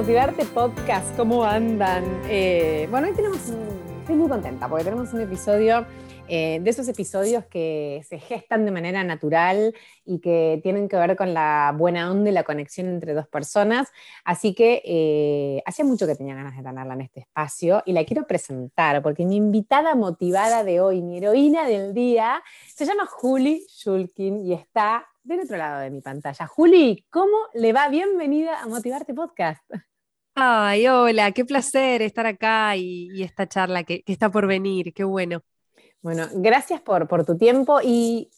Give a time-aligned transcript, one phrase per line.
[0.00, 1.14] Motivarte Podcast.
[1.14, 2.22] ¿Cómo andan?
[2.24, 3.38] Eh, bueno, hoy tenemos,
[4.00, 5.86] estoy muy contenta porque tenemos un episodio
[6.26, 9.74] eh, de esos episodios que se gestan de manera natural
[10.06, 13.88] y que tienen que ver con la buena onda y la conexión entre dos personas.
[14.24, 18.02] Así que eh, hacía mucho que tenía ganas de tenerla en este espacio y la
[18.06, 22.42] quiero presentar porque mi invitada motivada de hoy, mi heroína del día,
[22.74, 26.46] se llama Juli Shulkin y está del otro lado de mi pantalla.
[26.46, 27.88] Juli, ¿cómo le va?
[27.88, 29.62] Bienvenida a Motivarte Podcast.
[30.34, 35.42] Ay, hola, qué placer estar acá y, esta charla que, está por venir, qué bueno.
[36.02, 38.30] Bueno, gracias por, por tu tiempo y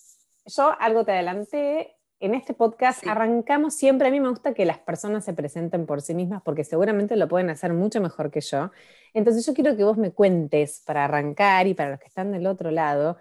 [0.46, 1.96] yo algo te adelanté.
[2.18, 6.02] En este podcast arrancamos siempre, a mí me gusta que las personas se presenten por
[6.02, 8.70] sí mismas porque seguramente lo pueden hacer mucho mejor que yo.
[9.12, 12.46] Entonces yo quiero que vos me cuentes para arrancar y para los que están del
[12.46, 13.16] otro lado,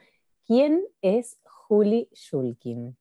[0.45, 2.95] ¿quién es Juli Shulkin?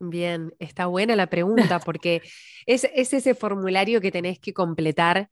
[0.00, 2.22] Bien, está buena la pregunta porque
[2.66, 5.28] es, ese formulario que tenés que completar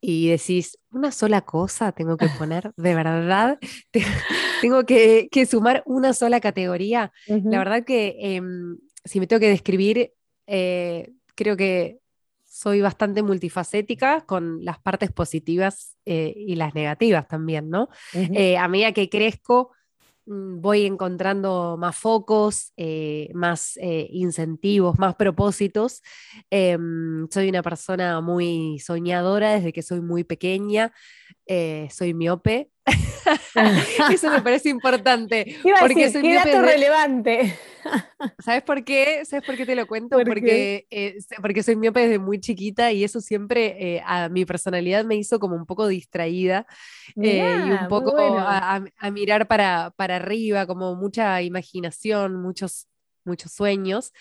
[0.00, 3.58] y decís, una sola cosa tengo que poner, de verdad,
[4.60, 7.12] tengo que, sumar una sola categoría.
[7.26, 10.12] La verdad que em, si me tengo que describir,
[10.46, 12.00] eh, creo que
[12.50, 17.88] soy bastante multifacética con las partes positivas eh, y las negativas también, ¿no?
[18.12, 19.70] Eh, a medida que crezco,
[20.30, 26.02] voy encontrando más focos, eh, más eh, incentivos, más propósitos.
[26.50, 30.92] Em, soy una persona muy soñadora desde que soy muy pequeña.
[31.46, 32.70] Eh, soy miope.
[34.12, 35.56] Eso me parece importante.
[35.80, 37.56] porque soy qué dato relevante.
[38.44, 39.24] ¿Sabes por qué?
[39.24, 40.18] ¿Sabes por qué te lo cuento?
[40.24, 45.04] porque, eh, porque soy miope desde muy chiquita y eso siempre eh, a mi personalidad
[45.04, 46.66] me hizo como un poco distraída
[47.16, 52.86] y un poco a, mirar para, para arriba, como mucha imaginación, muchos,
[53.24, 54.12] muchos sueños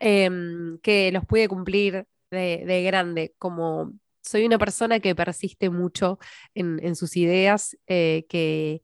[0.00, 3.92] em, que los pude cumplir de, de grande, como
[4.24, 6.18] soy una persona que persiste mucho
[6.54, 8.80] en, sus ideas eh, que,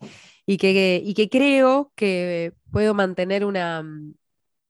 [0.47, 4.15] y, que, y, que, creo que puedo mantener una, mm,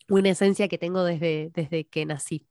[0.08, 2.46] una esencia que tengo desde, desde que nací.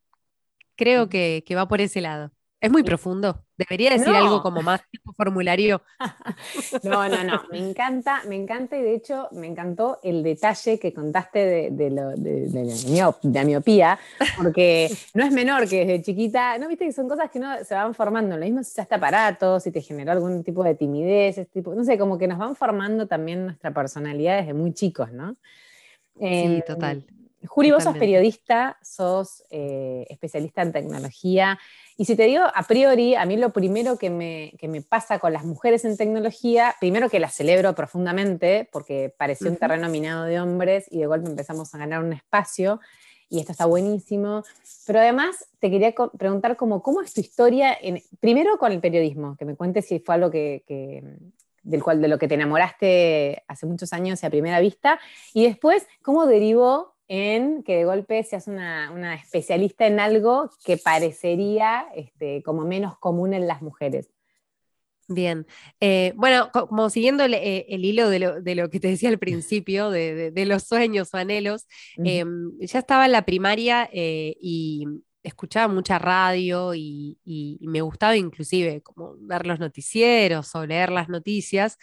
[0.75, 2.31] Creo que, que va por ese lado.
[2.61, 3.45] Es muy profundo.
[3.57, 5.81] Debería decir algo como más tipo formulario.
[6.83, 7.43] No, no, no.
[7.51, 11.89] Me encanta, me encanta y de hecho me encantó el detalle que contaste de, de,
[11.89, 12.49] lo, de,
[13.23, 13.99] la miopía,
[14.37, 17.75] porque no es menor que desde chiquita, ¿no viste que son cosas que no se
[17.75, 18.37] van formando?
[18.37, 21.97] Lo mismo si usaste aparato, si te generó algún tipo de timidez, tipo, no sé,
[21.97, 25.33] como que nos van formando también nuestra personalidad desde muy chicos, ¿no?
[26.15, 27.05] Sí, em, total.
[27.47, 31.57] Juli, vos sos periodista, sos eh, especialista en tecnología.
[31.97, 35.31] Y si te digo a priori, a mí lo primero que me, me, pasa con
[35.31, 40.39] las mujeres en tecnología, primero que las celebro profundamente, porque pareció un terreno minado de
[40.39, 42.79] hombres y de golpe empezamos a ganar un espacio,
[43.29, 44.43] y esto está buenísimo.
[44.85, 49.37] Pero además te quería preguntar como, cómo es tu historia, en, primero con el periodismo,
[49.37, 50.63] que me cuentes si fue algo que,
[51.63, 54.99] del cual, de lo que te enamoraste hace muchos años y a primera vista,
[55.33, 60.77] y después, ¿cómo derivó en que de golpe seas una, una especialista en algo que
[60.77, 64.09] parecería este, como menos común en las mujeres.
[65.11, 65.47] Bien,
[65.79, 69.17] eh, bueno, como siguiendo el, eh, hilo de lo, de lo, que te decía al
[69.19, 74.85] principio, de, de, los sueños o anhelos, em, ya estaba en la primaria eh, y
[75.23, 81.09] escuchaba mucha radio y, y, me gustaba inclusive como ver los noticieros o leer las
[81.09, 81.79] noticias.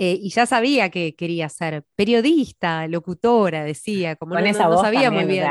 [0.00, 4.80] Eh, y ya sabía que quería ser periodista, locutora, decía, como Con no, esa voz
[4.80, 5.44] sabía muy bien.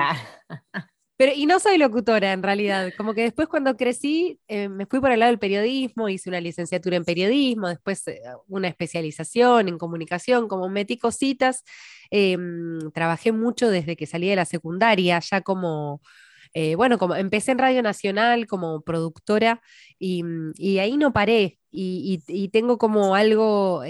[1.17, 4.99] Pero, y no soy locutora en realidad, como que después cuando crecí eh, me fui
[4.99, 9.79] por el lado del periodismo, hice una licenciatura en periodismo, después eh, una especialización en
[9.79, 11.63] comunicación, como metí cositas,
[12.11, 16.01] em, trabajé mucho desde que salí de la secundaria, ya como,
[16.75, 19.61] bueno, como empecé en Radio Nacional como productora
[19.99, 20.23] y,
[20.55, 23.83] y ahí no paré y, y, tengo como algo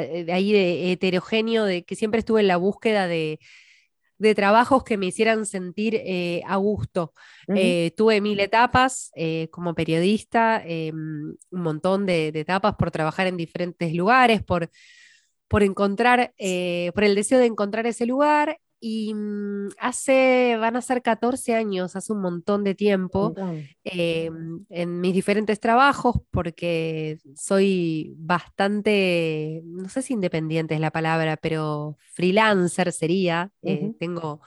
[0.00, 3.38] de ahí de heterogéneo, de que siempre estuve en la búsqueda de,
[4.34, 7.12] trabajos que me hicieran sentir eh, a gusto.
[7.54, 9.10] Eh, tuve mil etapas
[9.50, 14.70] como periodista, un montón de, etapas por trabajar en diferentes lugares, por,
[15.46, 16.32] por encontrar,
[16.94, 21.96] por el deseo de encontrar ese lugar y mm, hace, van a ser 14 años,
[21.96, 23.34] hace un montón de tiempo,
[23.82, 24.30] eh,
[24.68, 31.96] en mis diferentes trabajos, porque soy bastante, no sé si independiente es la palabra, pero
[32.12, 34.42] freelancer sería, eh, tengo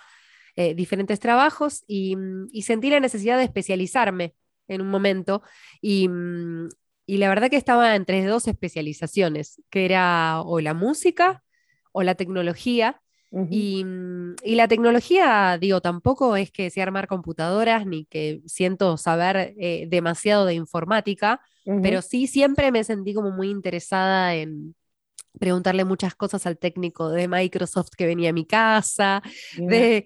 [0.56, 4.36] eh, diferentes trabajos y, mm, y, sentí la necesidad de especializarme
[4.68, 5.42] en un momento
[5.82, 6.70] y, mm,
[7.08, 11.44] y la verdad que estaba entre dos especializaciones, que era o la música
[11.92, 13.02] o la tecnología
[13.50, 18.98] y, mm, y, la tecnología, digo, tampoco es que sea armar computadoras ni que siento
[18.98, 21.42] saber eh, demasiado de informática,
[21.82, 24.74] pero sí siempre me sentí como muy interesada en,
[25.40, 29.22] preguntarle muchas cosas al técnico de Microsoft que venía a mi casa,
[29.58, 30.06] de,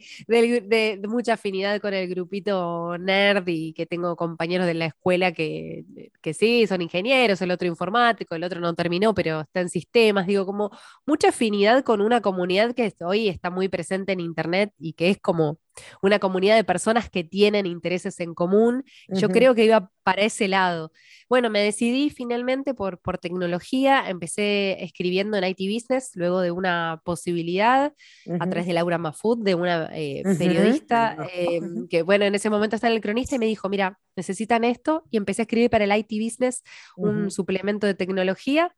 [1.07, 5.85] mucha afinidad con el grupito nerd y que tengo compañeros de la escuela que,
[6.21, 10.27] que sí, son ingenieros, el otro informático, el otro no terminó, pero está en sistemas,
[10.27, 10.71] digo, como
[11.05, 15.17] mucha afinidad con una comunidad que hoy está muy presente en Internet y que es
[15.19, 15.59] como
[16.01, 18.83] una comunidad de personas que tienen intereses en común.
[19.07, 20.91] Yo creo que iba para ese lado.
[21.29, 27.01] Bueno, me decidí finalmente por, por tecnología, empecé escribiendo en IT Business, luego de una
[27.05, 27.93] posibilidad
[28.39, 32.75] a través de Laura Mafud, de una eh, periodista, em, que bueno, en ese momento
[32.75, 35.85] estaba en el cronista y me dijo, mira, necesitan esto, y empecé a escribir para
[35.85, 36.63] el IT Business
[36.97, 38.75] un suplemento de tecnología.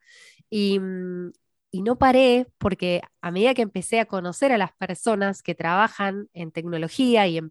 [0.50, 1.32] Y, mm,
[1.74, 6.30] y no paré porque a medida que empecé a conocer a las personas que trabajan
[6.32, 7.42] en tecnología y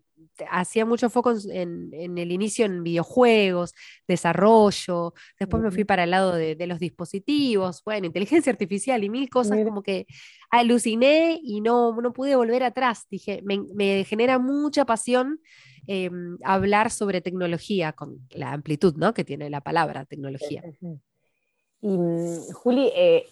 [0.49, 3.75] hacía mucho foco en, el inicio en videojuegos,
[4.07, 9.29] desarrollo, después me fui para el lado de, los dispositivos, bueno, inteligencia artificial y mil
[9.29, 10.07] cosas como que
[10.51, 13.09] aluciné y no, no pude volver atrás.
[13.11, 15.41] Dije, me, genera mucha pasión
[15.89, 19.15] em, hablar sobre tecnología con la amplitud ¿no?
[19.15, 20.63] que tiene la palabra tecnología.
[21.81, 23.27] Y mm, Juli, eh,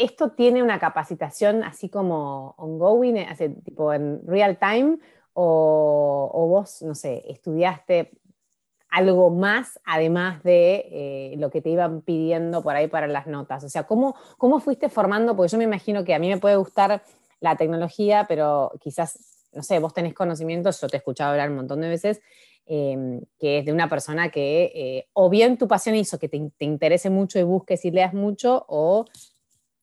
[0.00, 4.98] ¿Esto tiene una capacitación así como ongoing, hace, tipo en real time?
[5.34, 8.10] O, vos, no sé, estudiaste
[8.88, 13.62] algo más además de eh, lo que te iban pidiendo por ahí para las notas?
[13.62, 15.36] O sea, ¿cómo, ¿cómo fuiste formando?
[15.36, 17.02] Porque yo me imagino que a mí me puede gustar
[17.40, 21.56] la tecnología, pero quizás, no sé, vos tenés conocimientos, yo te he escuchado hablar un
[21.56, 22.22] montón de veces,
[22.64, 26.50] em, que es de una persona que eh, o bien tu pasión hizo que te,
[26.56, 29.04] te, interese mucho y busques y leas mucho, o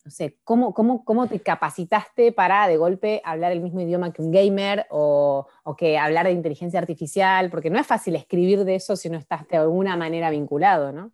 [0.07, 4.21] no sé, ¿cómo, cómo, cómo te capacitaste para de golpe hablar el mismo idioma que
[4.21, 7.49] un gamer o, que hablar de inteligencia artificial?
[7.49, 11.11] Porque no es fácil escribir de eso si no estás de alguna manera vinculado, ¿no?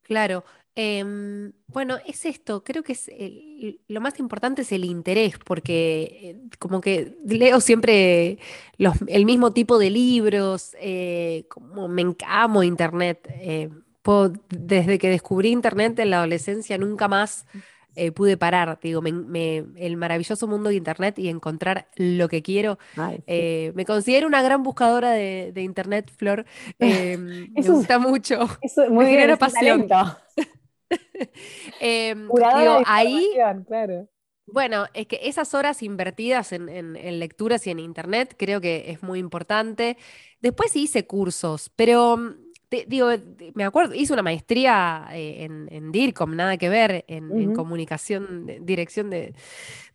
[0.00, 0.44] Claro.
[0.74, 3.10] Em, bueno, es esto, creo que es
[3.86, 8.38] lo más importante es el interés, porque eh, como que leo siempre
[9.08, 13.28] el mismo tipo de libros, eh, como me amo Internet.
[13.40, 13.68] Eh,
[14.48, 17.44] desde que descubrí Internet en la adolescencia nunca más
[17.96, 22.78] eh, pude parar, digo, el maravilloso mundo de Internet y encontrar lo que quiero.
[23.26, 26.44] Eh, me considero una gran buscadora de, Internet, Flor.
[26.78, 28.46] Eh, me gusta mucho.
[28.60, 29.88] Eso, muy me genera pasión.
[31.80, 33.30] Em, digo, ahí,
[34.46, 39.02] Bueno, es que esas horas invertidas en, en, lecturas y en internet creo que es
[39.02, 39.96] muy importante.
[40.40, 42.36] Después hice cursos, pero
[42.70, 43.10] digo,
[43.54, 49.34] me acuerdo, hice una maestría eh, en, DIRCOM, nada que ver, en, comunicación, dirección de,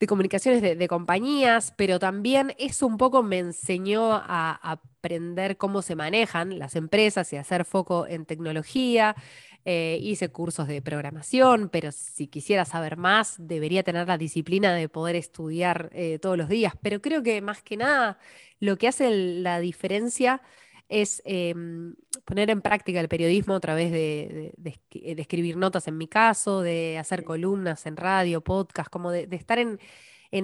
[0.08, 6.60] comunicaciones de, compañías, pero también eso un poco me enseñó a, aprender cómo se manejan
[6.60, 9.16] las empresas y hacer foco en tecnología.
[9.64, 14.90] Eh, hice cursos de programación, pero si quisiera saber más, debería tener la disciplina de
[14.90, 16.74] poder estudiar eh, todos los días.
[16.82, 18.18] Pero creo que más que nada
[18.60, 20.42] lo que hace la diferencia
[20.92, 21.96] es em,
[22.26, 24.54] poner en práctica el periodismo a través de,
[25.18, 29.80] escribir notas en mi caso, de hacer columnas en radio, podcast, como de, estar en,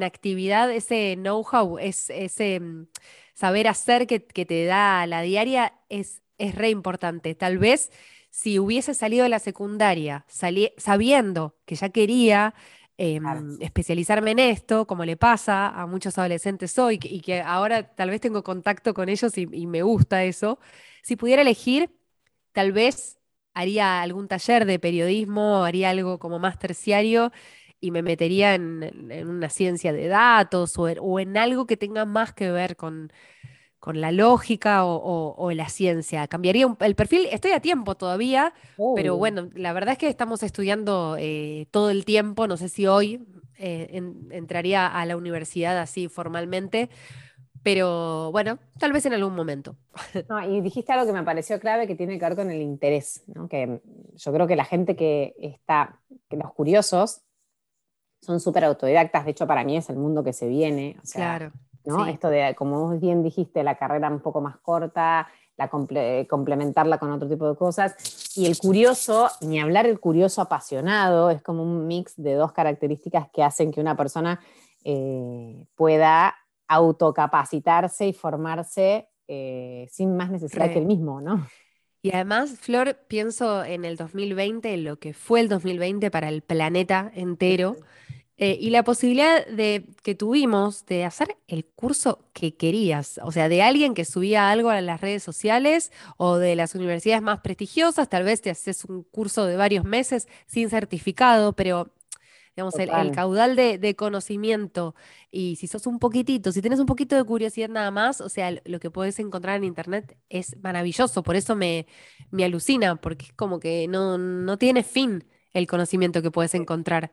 [0.03, 2.87] actividad, ese know-how, ese mm,
[3.33, 7.35] saber hacer que, te da la diaria es, es re importante.
[7.35, 7.91] Tal vez
[8.29, 10.25] si hubiese salido de la secundaria
[10.77, 12.53] sabiendo que ya quería
[12.99, 18.09] Em, especializarme en esto, como le pasa a muchos adolescentes hoy, y que ahora tal
[18.09, 20.59] vez tengo contacto con ellos y, me gusta eso.
[21.03, 21.91] Si pudiera elegir,
[22.53, 23.19] tal vez
[23.53, 27.31] haría algún taller de periodismo, haría algo como más terciario
[27.79, 32.51] y me metería en, una ciencia de datos o en, algo que tenga más que
[32.51, 33.11] ver con,
[33.79, 36.27] con la lógica o, la ciencia.
[36.27, 38.53] Cambiaría el perfil, estoy a tiempo todavía,
[38.95, 42.87] pero bueno, la verdad es que estamos estudiando eh, todo el tiempo, no sé si
[42.87, 43.25] hoy
[43.57, 46.89] eh, entraría a la universidad así formalmente,
[47.63, 49.75] pero bueno, tal vez en algún momento.
[50.49, 53.81] y dijiste algo que me pareció clave que tiene que ver con el interés, que
[54.15, 57.21] yo creo que la gente que está, que los curiosos,
[58.21, 60.97] son súper autodidactas, de hecho para mí es el mundo que se viene.
[61.13, 61.51] claro
[62.07, 65.27] esto de, como vos bien dijiste, la carrera un poco más corta,
[65.57, 67.95] la complementarla con otro tipo de cosas.
[68.37, 73.27] Y el curioso, ni hablar el curioso apasionado, es como un mix de dos características
[73.33, 74.39] que hacen que una persona
[74.83, 76.35] eh, pueda
[76.67, 81.47] autocapacitarse y formarse eh, sin más necesidad que el mismo, ¿no?
[82.03, 86.41] Y además, Flor, pienso en el 2020, en lo que fue el 2020 para el
[86.41, 87.75] planeta entero
[88.39, 93.49] Eh, y la posibilidad de que tuvimos de hacer el curso que querías, o sea,
[93.49, 98.09] de alguien que subía algo a las redes sociales o de las universidades más prestigiosas,
[98.09, 101.91] tal vez te haces un curso de varios meses sin certificado, pero
[102.55, 104.95] digamos, el, caudal de, conocimiento.
[105.31, 108.51] Y si sos un poquitito, si tienes un poquito de curiosidad nada más, o sea,
[108.65, 111.85] lo que puedes encontrar en internet es maravilloso, por eso me,
[112.31, 117.11] me alucina, porque es como que no, no tiene fin el conocimiento que puedes encontrar.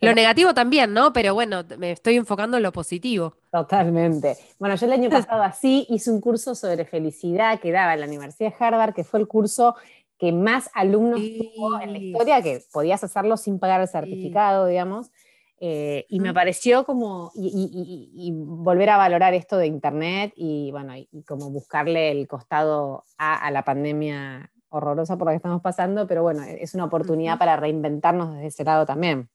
[0.00, 1.12] Lo negativo también, ¿no?
[1.12, 3.36] Pero bueno, me estoy enfocando en lo positivo.
[3.50, 4.36] Totalmente.
[4.58, 8.06] Bueno, yo el año pasado así hice un curso sobre felicidad que daba en la
[8.06, 9.74] Universidad de Harvard, que fue el curso
[10.18, 15.10] que más alumnos tuvo en la historia, que podías hacerlo sin pagar el certificado, digamos.
[15.58, 21.22] Eh, y me pareció como, y, volver a valorar esto de Internet y bueno, y,
[21.26, 26.42] como buscarle el costado a, la pandemia horrorosa por la que estamos pasando, pero bueno,
[26.42, 29.30] es una oportunidad para reinventarnos desde ese lado también.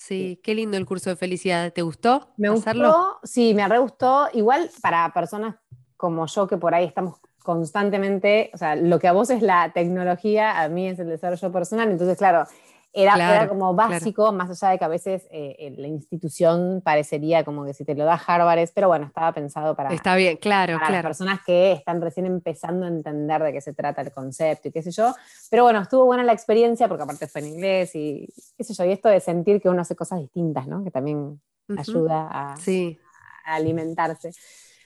[0.00, 1.74] Sí, qué lindo el curso de felicidad.
[1.74, 2.32] ¿Te gustó?
[2.38, 4.28] Me gustó, sí, me re gustó.
[4.32, 5.56] Igual para personas
[5.98, 9.72] como yo que por ahí estamos constantemente, o sea, lo que a vos es la
[9.74, 11.90] tecnología, a mí es el desarrollo personal.
[11.90, 12.46] Entonces, claro,
[12.92, 17.72] era, como básico, más allá de que a veces eh, la institución parecería como que
[17.72, 21.02] si te lo da Harvard pero bueno, estaba pensado para, Está bien, claro, para las
[21.02, 24.82] personas que están recién empezando a entender de qué se trata el concepto y qué
[24.82, 25.14] sé yo.
[25.50, 28.84] Pero bueno, estuvo buena la experiencia porque aparte fue en inglés y qué sé yo,
[28.84, 30.82] y esto de sentir que uno hace cosas distintas, ¿no?
[30.82, 31.40] Que también
[31.76, 32.54] ayuda a,
[33.44, 34.32] alimentarse.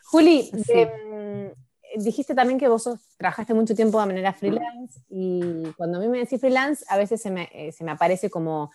[0.05, 1.51] Juli, em,
[1.97, 5.41] dijiste también que vos trabajaste mucho tiempo de manera freelance y
[5.77, 8.71] cuando a mí me decís freelance, a veces se me, eh, se me aparece como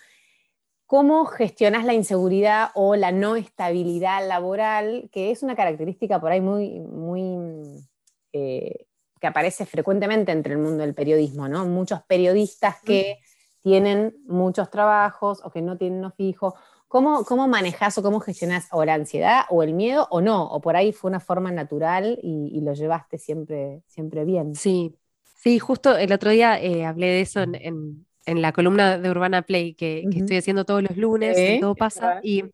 [0.86, 6.42] cómo gestionas la inseguridad o la no estabilidad laboral, que es una característica por ahí
[6.42, 7.88] muy, muy
[8.34, 8.88] eh,
[9.20, 11.66] que aparece frecuentemente entre el mundo del periodismo, ¿no?
[11.66, 13.20] Muchos periodistas que
[13.62, 16.56] tienen muchos trabajos o que no tienen uno fijo
[16.90, 20.46] ¿Cómo, cómo manejas o cómo gestionas o la ansiedad o el miedo o no?
[20.46, 24.56] O por ahí fue una forma natural y, lo llevaste siempre, siempre bien.
[24.56, 24.96] Sí,
[25.36, 29.76] sí, justo el otro día eh, hablé de eso en, la columna de Urbana Play
[29.76, 32.22] que, estoy haciendo todos los lunes, todo pasa.
[32.24, 32.46] Y,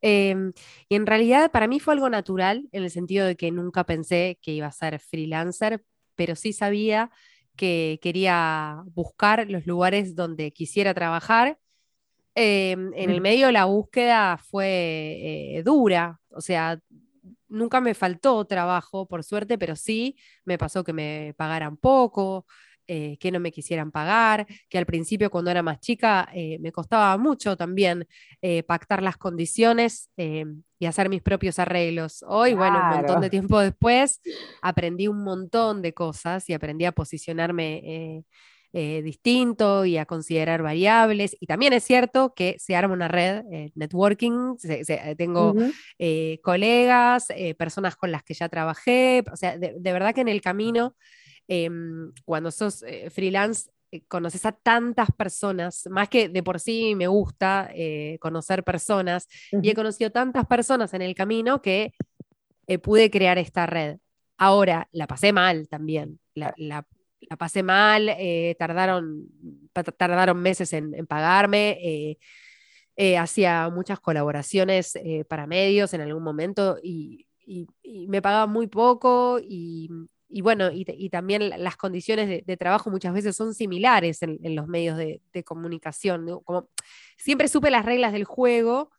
[0.00, 0.52] em,
[0.88, 4.38] y en realidad para mí fue algo natural en el sentido de que nunca pensé
[4.40, 5.82] que iba a ser freelancer,
[6.14, 7.10] pero sí sabía
[7.56, 11.58] que quería buscar los lugares donde quisiera trabajar
[12.36, 14.66] Em, en el medio la búsqueda fue
[15.56, 16.80] eh, dura, o sea,
[17.48, 22.44] nunca me faltó trabajo, por suerte, pero sí me pasó que me pagaran poco,
[22.88, 26.72] eh, que no me quisieran pagar, que al principio cuando era más chica eh, me
[26.72, 28.06] costaba mucho también
[28.66, 32.22] pactar las condiciones y hacer mis propios arreglos.
[32.28, 34.20] Hoy, bueno, un montón de tiempo después,
[34.60, 38.24] aprendí un montón de cosas y aprendí a posicionarme
[38.76, 41.36] eh, distinto y a considerar variables.
[41.38, 45.54] Y también es cierto que se arma una red, eh, networking, eh, tengo
[46.42, 50.96] colegas, personas con las que ya trabajé, o sea, de, verdad que en el camino,
[51.46, 53.70] em, cuando sos freelance,
[54.08, 57.70] conoces a tantas personas, más que de por sí me gusta
[58.18, 61.92] conocer personas, y he conocido tantas personas en el camino que
[62.82, 63.98] pude crear esta red.
[64.36, 66.84] Ahora, la pasé mal también, la, la,
[67.28, 69.28] la pasé mal, eh, tardaron,
[69.72, 71.78] tardaron meses en, pagarme.
[71.82, 72.18] Eh,
[72.96, 74.96] eh, hacía muchas colaboraciones
[75.28, 77.26] para medios en algún momento y,
[78.08, 79.90] me pagaban muy poco y,
[80.40, 85.44] bueno, y, también las condiciones de, trabajo muchas veces son similares en, los medios de,
[85.44, 86.26] comunicación.
[87.16, 88.90] Siempre supe las reglas del juego,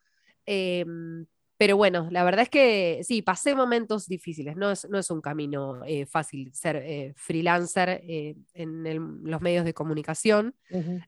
[0.44, 1.26] em,
[1.58, 5.22] pero bueno, la verdad es que sí, pasé momentos difíciles, no es, no es un
[5.22, 8.84] camino eh, fácil ser eh, freelancer eh, en
[9.24, 10.54] los medios de comunicación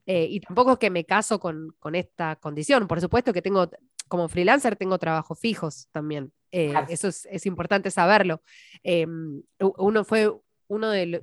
[0.07, 2.89] y tampoco es que me caso con, esta condición.
[2.89, 3.71] Por supuesto que tengo,
[4.09, 6.33] como freelancer, tengo trabajos fijos también.
[6.51, 8.43] Eso es, importante saberlo.
[8.83, 10.33] Em, uno fue
[10.67, 11.23] uno de,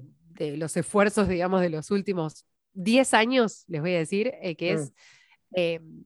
[0.56, 5.56] los esfuerzos, digamos, de los últimos 10 años, les voy a decir, que es mm.
[5.56, 6.06] em,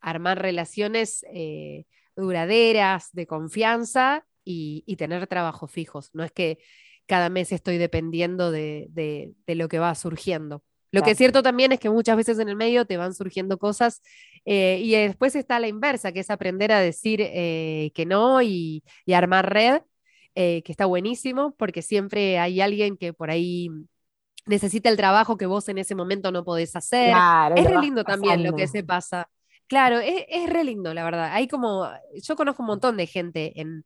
[0.00, 1.24] armar relaciones
[2.16, 6.10] duraderas, de confianza y, tener trabajos fijos.
[6.12, 6.58] No es que
[7.06, 10.62] cada mes estoy dependiendo de, lo que va surgiendo.
[10.90, 13.58] Lo que es cierto también es que muchas veces en el medio te van surgiendo
[13.58, 14.00] cosas
[14.44, 18.84] eh, y después está la inversa, que es aprender a decir eh, que no y,
[19.12, 19.82] armar red,
[20.36, 23.70] eh, que está buenísimo, porque siempre hay alguien que por ahí
[24.46, 27.12] necesita el trabajo que vos en ese momento no podés hacer.
[27.56, 29.28] es re lindo también lo que se pasa.
[29.66, 31.30] Claro, es, es, re lindo, la verdad.
[31.32, 33.84] Hay como, yo conozco un montón de gente en,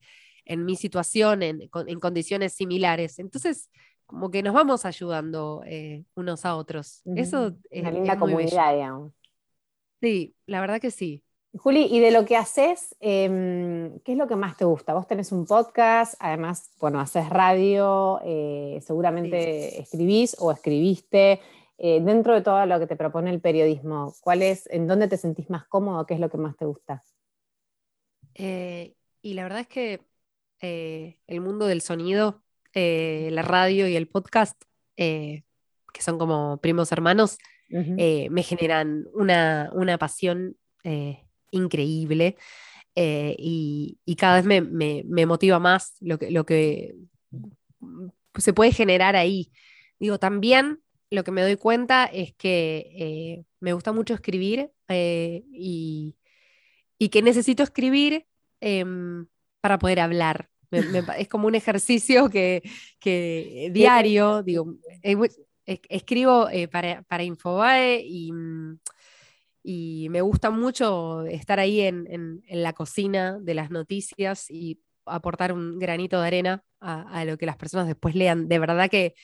[0.65, 1.69] mi situación, en,
[2.01, 3.19] condiciones similares.
[3.19, 3.71] Entonces,
[4.07, 7.03] como que nos vamos ayudando eh, unos a otros.
[7.15, 9.13] Eso es Una linda comunidad, digamos.
[10.01, 11.23] Sí, la verdad que sí.
[11.57, 14.95] Juli, y de lo que haces, em, ¿qué es lo que más te gusta?
[14.95, 21.41] Vos tenés un podcast, además, bueno, haces radio, eh, seguramente escribís o escribiste.
[21.79, 25.17] Eh, dentro de todo lo que te propone el periodismo, ¿cuál es, en dónde te
[25.17, 26.05] sentís más cómodo?
[26.07, 27.03] ¿Qué es lo que más te gusta?
[28.35, 30.01] Eh, y la verdad es que
[30.61, 32.43] el mundo del sonido,
[32.75, 34.61] la radio y el podcast,
[34.97, 35.45] que
[36.01, 40.57] son como primos hermanos, me generan una, una pasión
[41.53, 42.37] increíble
[43.01, 46.97] eh, y, cada vez me, motiva más lo que, lo que
[48.37, 49.53] se puede generar ahí.
[50.01, 55.43] Digo, también lo que me doy cuenta es que eh, me gusta mucho escribir eh,
[55.53, 56.17] y,
[57.11, 58.27] que necesito escribir
[58.61, 59.27] em,
[59.61, 60.51] para poder hablar.
[61.19, 62.63] es como un ejercicio que,
[63.73, 64.75] diario, digo,
[65.65, 68.79] escribo para, para Infobae y mm,
[69.71, 75.79] y me gusta mucho estar ahí en, la cocina de las noticias y aportar un
[75.79, 78.49] granito de arena a, lo que las personas después lean.
[78.49, 79.15] De verdad que,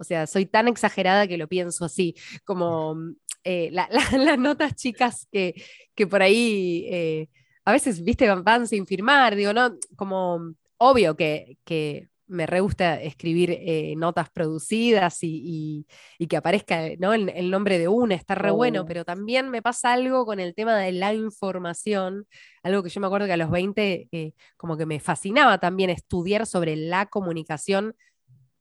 [0.00, 2.14] o sea, soy tan exagerada que lo pienso así,
[2.44, 2.96] como
[3.44, 5.54] eh, las notas chicas que,
[5.94, 7.28] que por ahí eh,
[7.64, 9.76] a veces, viste, van, sin firmar, digo, ¿no?
[9.96, 15.86] Como obvio que, que me re gusta escribir eh, notas producidas y,
[16.28, 17.12] que aparezca ¿no?
[17.12, 20.78] el, nombre de una, está re bueno, pero también me pasa algo con el tema
[20.78, 22.26] de la información,
[22.62, 25.90] algo que yo me acuerdo que a los 20 eh, como que me fascinaba también
[25.90, 27.96] estudiar sobre la comunicación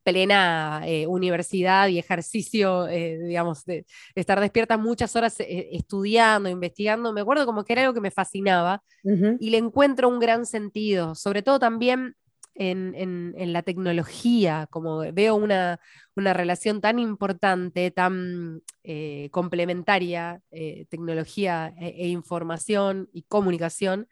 [0.09, 7.45] plena eh, universidad y ejercicio, digamos, de, estar despierta muchas horas estudiando, investigando, me acuerdo
[7.45, 11.59] como que era algo que me fascinaba y le encuentro un gran sentido, sobre todo
[11.59, 12.15] también
[12.59, 15.79] en, la tecnología, como veo una,
[16.15, 24.07] relación tan importante, tan eh, complementaria, eh, tecnología e, e, información y comunicación,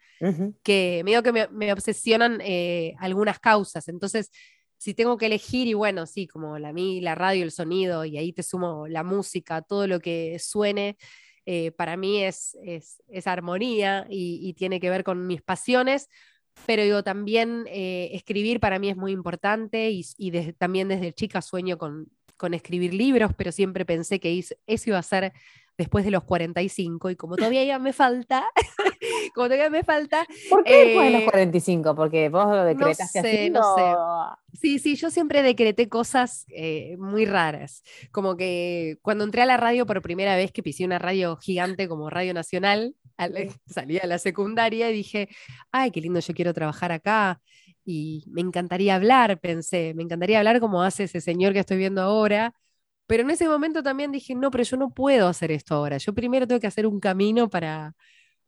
[0.62, 3.88] que medio que me, obsesionan eh, algunas causas.
[3.88, 4.30] Entonces,
[4.78, 8.32] si tengo que elegir, y bueno, sí, como la, la radio, el sonido, y ahí
[8.32, 10.96] te sumo la música, todo lo que suene.
[11.76, 16.08] para mí es, es, armonía y, y tiene que ver con mis pasiones,
[16.66, 20.04] pero digo, también eh, escribir para mí es muy importante y,
[20.58, 25.02] también desde chica sueño con, con, escribir libros, pero siempre pensé que eso iba a
[25.02, 25.32] ser
[25.78, 28.44] después de los 45 y como todavía ya me falta,
[29.34, 30.26] como todavía me falta...
[30.50, 31.90] ¿Por qué después de los 45?
[31.90, 34.58] Eh, Porque vos lo decretaste no sé, No sé.
[34.60, 39.56] Sí, sí, yo siempre decreté cosas eh, muy raras, como que cuando entré a la
[39.56, 42.96] radio por primera vez, que pisé una radio gigante como Radio Nacional,
[43.66, 45.28] salí a la secundaria y dije,
[45.70, 47.40] ay, qué lindo, yo quiero trabajar acá
[47.84, 52.02] y me encantaría hablar, pensé, me encantaría hablar como hace ese señor que estoy viendo
[52.02, 52.54] ahora
[53.08, 55.96] pero en ese momento también dije, no, pero yo no puedo hacer esto ahora.
[55.96, 57.96] Yo primero tengo que hacer un camino para,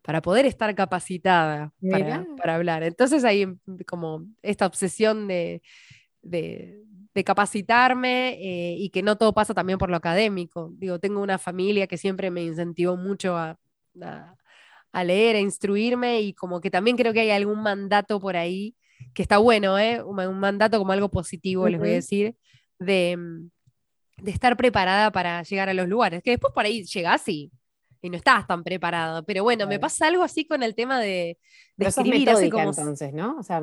[0.03, 2.83] para poder estar capacitada para, hablar.
[2.83, 5.63] Entonces ahí em, como esta obsesión de,
[7.25, 10.71] capacitarme eh, y que no todo pasa también por lo académico.
[10.75, 13.59] Digo, tengo una familia que siempre me incentivó mucho a,
[15.03, 18.77] leer, a instruirme y como que también creo que hay algún mandato por ahí
[19.15, 20.03] que está bueno, ¿eh?
[20.03, 22.37] un, mandato como algo positivo, les voy a decir,
[22.79, 23.51] de em,
[24.23, 27.51] de estar preparada para llegar a los lugares, que después por ahí llegas y,
[28.03, 29.25] y no estás tan preparado.
[29.25, 31.39] Pero bueno, me pasa algo así con el tema de,
[31.77, 32.31] de escribir.
[32.31, 33.37] así como, entonces, ¿no?
[33.39, 33.63] O sea,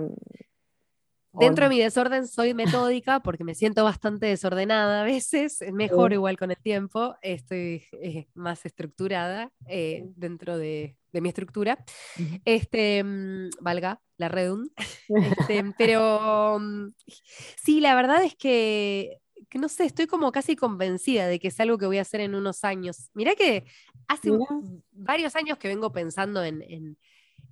[1.33, 6.37] dentro de mi desorden soy metódica porque me siento bastante desordenada a veces, mejor igual
[6.37, 11.83] con el tiempo, estoy eh, más estructurada eh, dentro de, de, mi estructura.
[12.45, 14.71] Este, mm, valga la redund.
[15.49, 16.89] Este, pero mm,
[17.63, 21.59] sí, la verdad es que que no sé, estoy como casi convencida de que es
[21.59, 23.09] algo que voy a hacer en unos años.
[23.13, 23.65] Mirá que
[24.07, 24.31] hace
[24.91, 26.97] varios años que vengo pensando en,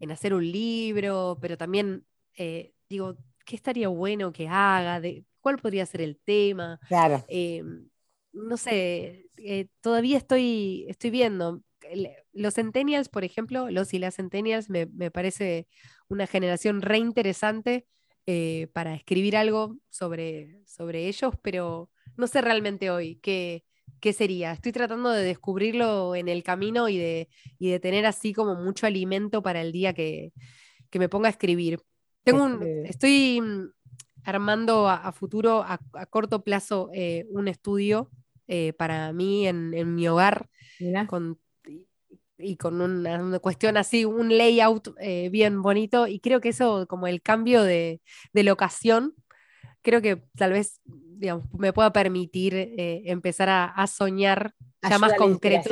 [0.10, 2.05] hacer un libro, pero también
[2.38, 4.99] eh, digo, ¿qué estaría bueno que haga?
[4.99, 6.79] De, ¿Cuál podría ser el tema?
[6.88, 7.23] Claro.
[7.27, 7.63] Eh,
[8.34, 11.62] no sé, eh, todavía estoy, estoy viendo.
[12.34, 15.67] Los centennials, por ejemplo, los y las centennials me, me parece
[16.10, 17.86] una generación re interesante
[18.27, 23.63] eh, para escribir algo sobre, sobre ellos, pero no sé realmente hoy qué,
[23.99, 24.51] qué sería.
[24.51, 28.88] Estoy tratando de descubrirlo en el camino y de, y de tener así como mucho
[28.88, 30.33] alimento para el día que,
[30.89, 31.79] que me ponga a escribir.
[32.23, 33.69] Tengo un, este estoy mm,
[34.23, 35.77] armando a, futuro, a,
[36.09, 38.09] corto plazo, eh, un estudio
[38.47, 40.49] eh, para mí en, en mi hogar,
[41.07, 41.39] con
[42.37, 46.07] y con una, cuestión así, un layout eh, bien bonito.
[46.07, 48.01] Y creo que eso, como el cambio de,
[48.33, 49.13] locación,
[49.81, 55.69] creo que tal vez digamos, me pueda permitir eh, empezar a, soñar ya más concreto.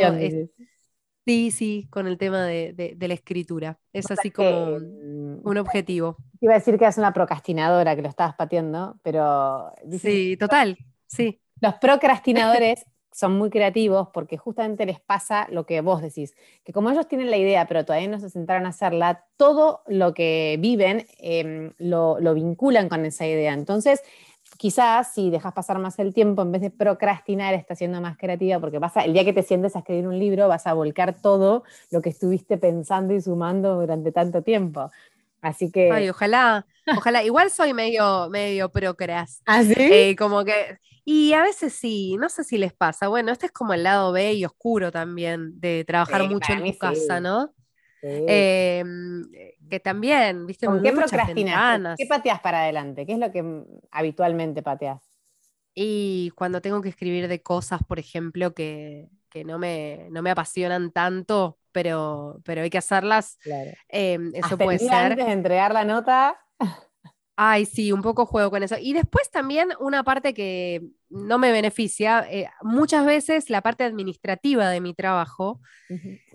[1.26, 3.80] Sí, sí, con el tema de, la escritura.
[3.94, 6.18] Es así como mm, un objetivo.
[6.42, 9.72] Iba a decir que eres una procrastinadora, que lo estabas pateando, pero...
[10.00, 11.40] Sí, total, sí.
[11.62, 16.90] Los procrastinadores son muy creativos porque justamente les pasa lo que vos decís, que como
[16.90, 21.06] ellos tienen la idea pero todavía no se sentaron a hacerla, todo lo que viven
[21.20, 23.54] em, lo, lo, vinculan con esa idea.
[23.54, 24.02] Entonces,
[24.58, 28.60] quizás si dejas pasar más el tiempo, en vez de procrastinar, estás siendo más creativa
[28.60, 31.64] porque vas el día que te sientes a escribir un libro vas a volcar todo
[31.92, 34.92] lo que estuviste pensando y sumando durante tanto tiempo.
[35.44, 35.92] Así que...
[35.92, 36.66] Ay, ojalá,
[36.98, 37.24] ojalá.
[37.24, 39.44] Igual soy medio, medio procras.
[39.46, 39.76] ¿Ah, sí?
[39.78, 43.10] Eh, como que y a veces sí, no sé si les pasa.
[43.10, 46.78] Bueno, este es como el lado B y oscuro también de trabajar mucho en tu
[46.78, 47.54] casa, ¿no?
[48.02, 49.30] Em,
[49.70, 50.66] que también, ¿viste?
[50.66, 51.96] ¿Con qué procrastinas?
[51.98, 53.06] ¿Qué pateas para adelante?
[53.06, 53.44] ¿Qué es lo que
[53.92, 55.02] habitualmente pateas?
[55.76, 59.10] Y cuando tengo que escribir de cosas, por ejemplo, que,
[59.46, 63.38] no, me, no me apasionan tanto, pero, pero hay que hacerlas,
[63.90, 64.94] em, eso puede ser.
[64.94, 66.40] Antes de entregar la nota.
[67.36, 68.76] Ay, sí, un poco juego con eso.
[68.80, 74.70] Y después también una parte que no me beneficia, eh, muchas veces la parte administrativa
[74.70, 75.60] de mi trabajo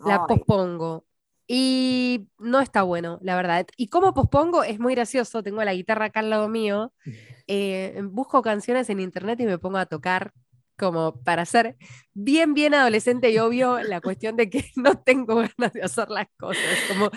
[0.04, 1.06] la pospongo.
[1.46, 3.66] Y no está bueno, la verdad.
[3.76, 6.92] Y como pospongo, es muy gracioso, tengo la guitarra acá al lado mío,
[7.46, 10.32] eh, busco canciones en internet y me pongo a tocar
[10.78, 11.76] como para ser
[12.14, 16.28] bien, bien adolescente y obvio la cuestión de que no tengo ganas de hacer las
[16.38, 16.62] cosas.
[16.88, 17.10] Como,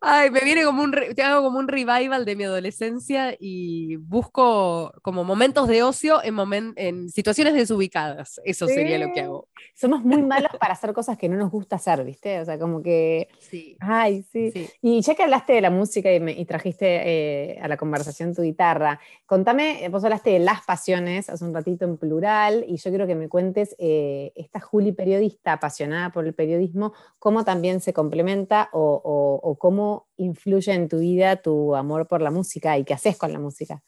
[0.00, 4.92] ay, me viene como un, te hago como un revival de mi adolescencia y busco
[5.02, 8.40] como momentos de ocio en, en situaciones desubicadas.
[8.44, 9.48] Eso sería lo que hago.
[9.74, 12.40] Somos muy malos para hacer cosas que no nos gusta hacer, ¿viste?
[12.40, 13.28] O sea, como que...
[13.38, 13.76] Sí.
[13.80, 14.68] Ay, sí.
[14.82, 18.42] Y ya que hablaste de la música y, y trajiste eh, a la conversación tu
[18.42, 23.06] guitarra, contame, vos hablaste de las pasiones hace un ratito en plural y yo quiero
[23.06, 23.76] que me cuentes...
[23.78, 30.72] Eh, esta Juli periodista apasionada por el periodismo, cómo también se complementa o, cómo influye
[30.72, 33.82] en tu vida tu amor por la música y qué haces con la música.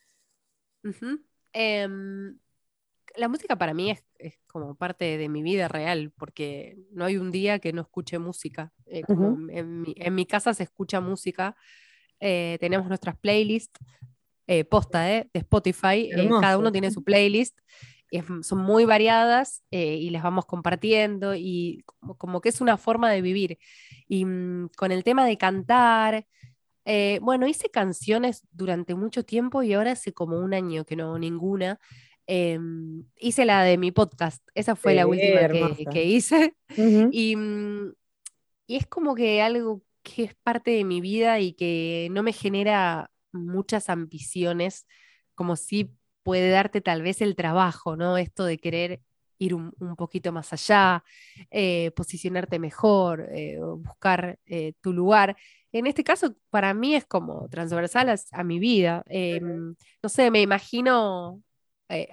[1.52, 2.38] Em,
[3.16, 4.04] la música para mí es,
[4.46, 8.72] como parte de mi vida real, porque no hay un día que no escuche música.
[8.86, 11.56] Eh, en, mi, casa se escucha música,
[12.20, 13.80] eh, tenemos nuestras playlists,
[14.68, 17.58] posta de Spotify, cada uno tiene su playlist
[18.42, 21.84] son muy variadas eh, y las vamos compartiendo y
[22.18, 23.58] como, que es una forma de vivir.
[24.12, 26.26] Y mm, con el tema de cantar,
[26.84, 31.04] eh, bueno, hice canciones durante mucho tiempo y ahora hace como un año que no
[31.04, 31.80] hago ninguna.
[32.26, 35.48] Em, hice la de mi podcast, esa fue la última
[35.90, 36.54] que, hice.
[37.10, 37.94] y, mm,
[38.66, 42.34] y es como que algo que es parte de mi vida y que no me
[42.34, 44.86] genera muchas ambiciones,
[45.34, 45.90] como si
[46.22, 48.18] puede darte tal vez el trabajo, ¿no?
[48.18, 49.00] Esto de querer
[49.42, 51.04] ir un, poquito más allá,
[51.50, 55.36] eh, posicionarte mejor, eh, buscar eh, tu lugar.
[55.72, 59.04] En este caso, para mí es como transversal a, mi vida.
[59.08, 61.42] Em, no sé, me imagino,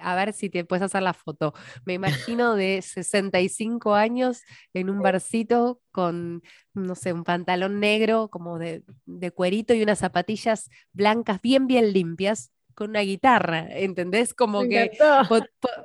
[0.00, 1.54] a ver si te puedes hacer la foto,
[1.86, 4.42] me imagino de 65 años
[4.74, 6.42] en un barcito con,
[6.74, 11.92] no sé, un pantalón negro como de, de cuerito y unas zapatillas blancas bien, bien
[11.92, 14.34] limpias con una guitarra, ¿entendés?
[14.34, 14.90] Como que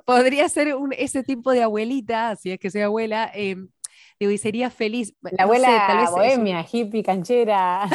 [0.05, 3.69] podría ser ese tipo de abuelita, si es que soy abuela, em,
[4.19, 5.13] digo, y sería feliz.
[5.21, 7.87] La abuela tal vez bohemia, hippie, canchera.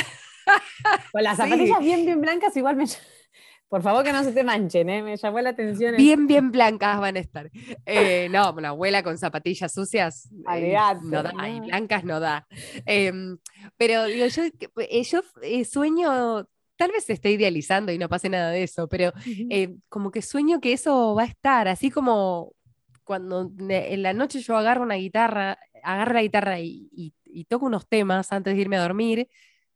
[1.12, 2.84] con las zapatillas bien, bien blancas, igual me...
[3.70, 5.00] Por favor que no se te manchen, ¿eh?
[5.00, 5.94] me llamó la atención.
[5.96, 7.48] Bien, bien blancas van a estar.
[7.86, 12.48] Eh, no, una abuela con zapatillas sucias eh, no da, y blancas no da.
[12.84, 13.38] Em,
[13.76, 14.42] pero digo, yo,
[15.00, 16.48] yo sueño
[16.80, 20.22] tal vez se esté idealizando y no pase nada de eso, pero eh, como que
[20.22, 22.54] sueño que eso va a estar, así como
[23.04, 27.12] cuando en la noche yo agarro una guitarra, agarro la guitarra y,
[27.50, 29.28] toco unos temas antes de irme a dormir,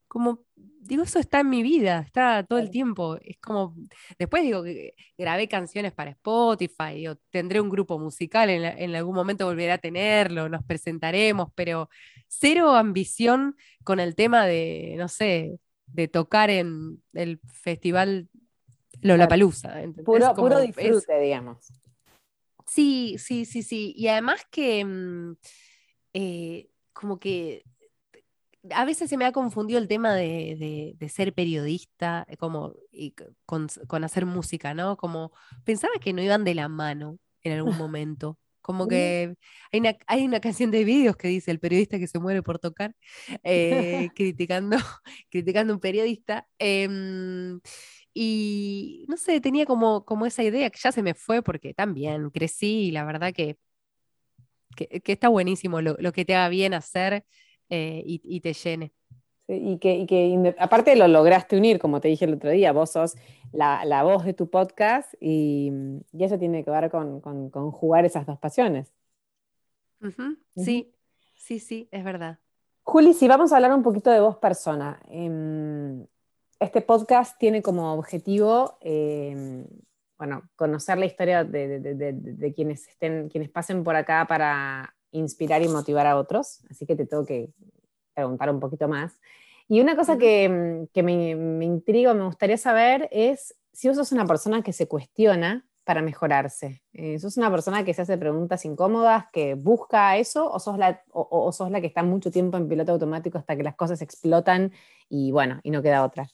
[0.08, 3.18] como digo, eso está en mi vida, está todo el tiempo.
[3.20, 3.74] Es como,
[4.18, 9.14] después digo que grabé canciones para Spotify, o tendré un grupo musical, en, en, algún
[9.14, 11.90] momento volveré a tenerlo, nos presentaremos, pero
[12.28, 15.58] cero ambición con el tema de, no sé,
[15.94, 18.28] de tocar en el festival
[19.00, 19.74] Lollapalooza.
[20.04, 21.72] Puro, puro disfrute, digamos.
[22.66, 23.94] Sí, sí, sí, sí.
[23.96, 25.37] Y además que mm,
[26.14, 27.64] eh, como que
[28.70, 33.14] a veces se me ha confundido el tema de, ser periodista eh, como, y
[33.46, 34.96] con, con, hacer música, ¿no?
[34.96, 35.33] Como
[35.64, 38.38] pensaba que no iban de la mano en algún momento.
[38.64, 39.37] Como que
[39.72, 42.59] hay una, hay una canción de vídeos que dice el periodista que se muere por
[42.59, 42.96] tocar,
[43.42, 44.79] eh, criticando,
[45.31, 46.48] criticando un periodista.
[46.59, 47.61] Em,
[48.14, 52.31] y no sé, tenía como, como esa idea que ya se me fue porque también
[52.31, 53.59] crecí y la verdad que
[54.74, 57.24] que, está buenísimo lo, que te haga bien hacer
[57.68, 58.92] eh, y, te llene.
[59.46, 63.14] Y que, aparte lo lograste unir, como te dije el otro día, vos sos
[63.52, 65.72] la, voz de tu podcast y,
[66.18, 68.92] eso tiene que ver con, jugar esas dos pasiones.
[70.57, 70.92] Sí,
[71.35, 72.38] sí, sí, es verdad.
[72.83, 75.00] Juli, si vamos a hablar un poquito de vos persona.
[75.09, 76.07] Em,
[76.61, 79.66] este podcast tiene como objetivo em,
[80.18, 86.07] bueno, conocer la historia de, quienes, estén, quienes pasen por acá para inspirar y motivar
[86.07, 87.50] a otros, así que te tengo que
[88.14, 89.20] preguntar un poquito más.
[89.68, 90.48] Y una cosa que,
[90.94, 95.66] me, me intriga, me gustaría saber es si vos sos una persona que se cuestiona
[95.85, 96.83] para mejorarse.
[96.92, 101.03] Eh, ¿Sos una persona que se hace preguntas incómodas, que busca eso, o sos, la,
[101.11, 104.72] o sos la que está mucho tiempo en piloto automático hasta que las cosas explotan
[105.09, 106.27] y bueno, y no queda otra?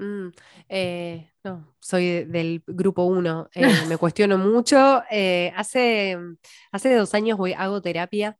[0.00, 0.30] Mm,
[0.70, 5.02] eh, no, soy del grupo 1, eh, me cuestiono mucho.
[5.10, 6.16] Eh, hace,
[6.72, 8.38] hace dos años voy, hago terapia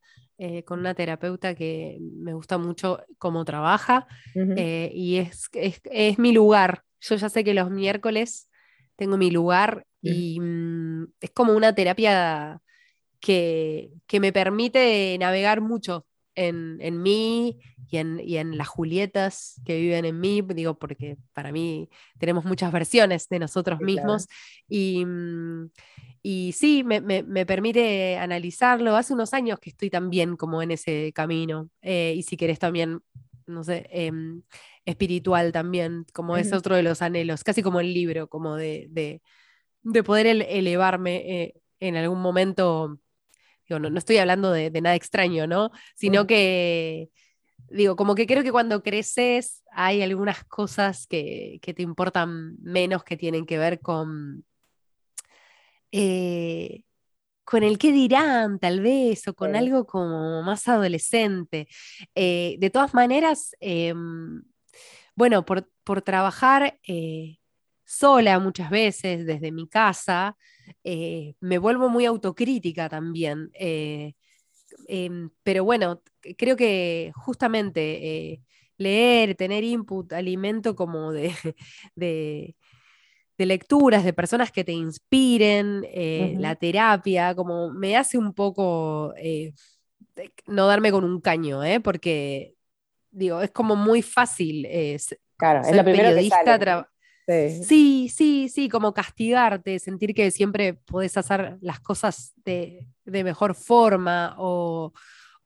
[0.64, 6.82] con una terapeuta que me gusta mucho cómo trabaja y es, es, mi lugar.
[7.00, 8.48] Yo ya sé que los miércoles
[8.96, 12.60] tengo mi lugar y mm, es como una terapia
[13.20, 16.06] que, que me permite navegar mucho
[16.40, 17.58] en, en mí
[17.90, 22.44] y en, y en, las Julietas que viven en mí, digo, porque para mí tenemos
[22.44, 24.26] muchas versiones de nosotros mismos.
[24.68, 25.70] Y, mm,
[26.22, 28.96] y, sí, me, me, permite analizarlo.
[28.96, 31.68] Hace unos años que estoy también como en ese camino.
[31.82, 33.00] Eh, y si querés también,
[33.46, 34.42] no sé, em,
[34.86, 39.20] espiritual también, como es otro de los anhelos, casi como el libro, como de, de,
[39.82, 42.98] de poder elevarme eh, en algún momento
[43.78, 45.70] no, estoy hablando de, nada extraño, ¿no?
[45.94, 47.10] Sino que,
[47.68, 53.16] digo, como que creo que cuando creces hay algunas cosas que, te importan menos que
[53.16, 54.44] tienen que ver con...
[55.92, 56.84] Eh,
[57.44, 61.66] con el qué dirán, tal vez, o con algo como más adolescente.
[62.14, 64.42] Eh, de todas maneras, em,
[65.16, 65.68] bueno, por,
[66.02, 67.39] trabajar eh,
[67.90, 70.36] sola muchas veces desde mi casa,
[70.84, 73.50] eh, me vuelvo muy autocrítica también.
[73.54, 74.14] Eh,
[74.86, 76.00] em, pero bueno,
[76.38, 77.80] creo que justamente
[78.30, 78.42] eh,
[78.76, 81.34] leer, tener input, alimento como de,
[81.96, 82.54] de,
[83.38, 85.84] lecturas, de personas que te inspiren,
[86.40, 89.14] la terapia, como me hace un poco
[90.46, 92.54] no darme con un caño, porque
[93.10, 94.68] digo, es como muy fácil.
[95.36, 96.84] claro, es lo primero que sale.
[97.26, 98.08] Sí.
[98.08, 104.92] sí, sí, como castigarte, sentir que siempre podés hacer las cosas de, mejor forma o,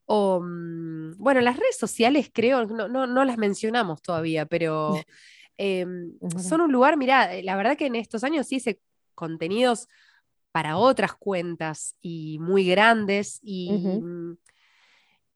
[0.07, 4.93] mm, bueno, las redes sociales creo, no, las mencionamos todavía, pero
[5.57, 8.79] em, son un lugar, mira, la verdad que en estos años sí hice
[9.13, 9.87] contenidos
[10.51, 13.69] para otras cuentas y muy grandes y,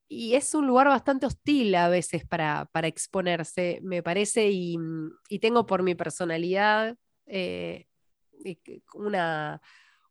[0.10, 4.78] y es un lugar bastante hostil a veces para, exponerse, me parece, y,
[5.40, 7.86] tengo por mi personalidad eh,
[8.96, 9.62] una,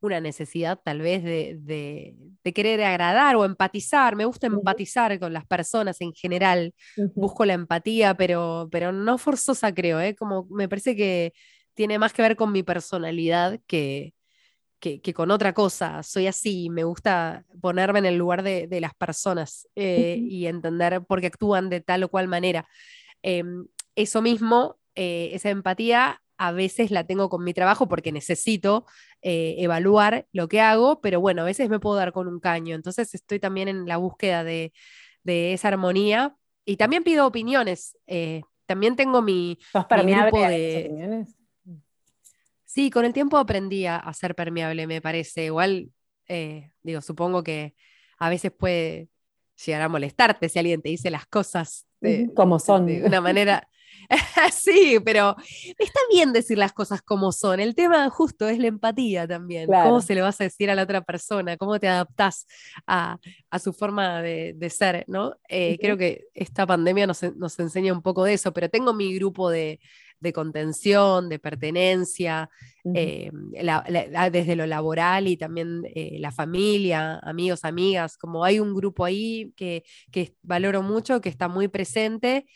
[0.00, 2.14] necesidad tal vez de,
[2.54, 4.14] querer agradar o empatizar.
[4.14, 6.74] Me gusta empatizar con las personas en general,
[7.16, 10.14] busco la empatía, pero, pero no forzosa creo, ¿eh?
[10.14, 11.32] como me parece que
[11.74, 14.14] tiene más que ver con mi personalidad que,
[14.78, 16.02] que, con otra cosa.
[16.02, 21.20] Soy así, me gusta ponerme en el lugar de, las personas eh, y entender por
[21.20, 22.68] qué actúan de tal o cual manera.
[23.22, 28.86] Em, eso mismo, eh, esa empatía, a veces la tengo con mi trabajo porque necesito
[29.22, 32.76] eh, evaluar lo que hago, pero bueno, a veces me puedo dar con un caño.
[32.76, 34.72] Entonces estoy también en la búsqueda de,
[35.24, 37.98] esa armonía y también pido opiniones.
[38.66, 39.58] también tengo mi,
[40.04, 40.86] mi grupo de...
[40.86, 41.37] Opiniones?
[42.68, 45.46] Sí, con el tiempo aprendí a, ser permeable, me parece.
[45.46, 45.90] Igual,
[46.28, 47.74] eh, digo, supongo que
[48.18, 49.08] a veces puede
[49.64, 51.86] llegar a molestarte si alguien te dice las cosas
[52.34, 52.84] como son.
[52.84, 53.66] De una manera.
[54.52, 55.34] sí, pero
[55.78, 57.58] está bien decir las cosas como son.
[57.58, 59.66] El tema justo es la empatía también.
[59.66, 61.56] ¿Cómo se le vas a decir a la otra persona?
[61.56, 62.46] ¿Cómo te adaptás
[62.86, 63.18] a,
[63.62, 65.06] su forma de, ser?
[65.08, 65.36] ¿no?
[65.48, 69.14] Eh, creo que esta pandemia nos, nos enseña un poco de eso, pero tengo mi
[69.14, 69.80] grupo de,
[70.20, 72.50] de contención, de pertenencia,
[72.94, 73.30] eh,
[74.32, 79.52] desde lo laboral y también eh, la familia, amigos, amigas, como hay un grupo ahí
[79.56, 79.84] que,
[80.42, 82.46] valoro mucho, que está muy presente.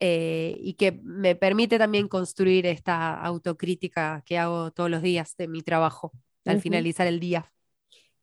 [0.00, 5.46] Eh, y que me permite también construir esta autocrítica que hago todos los días de
[5.46, 6.10] mi trabajo
[6.44, 7.50] al finalizar el día.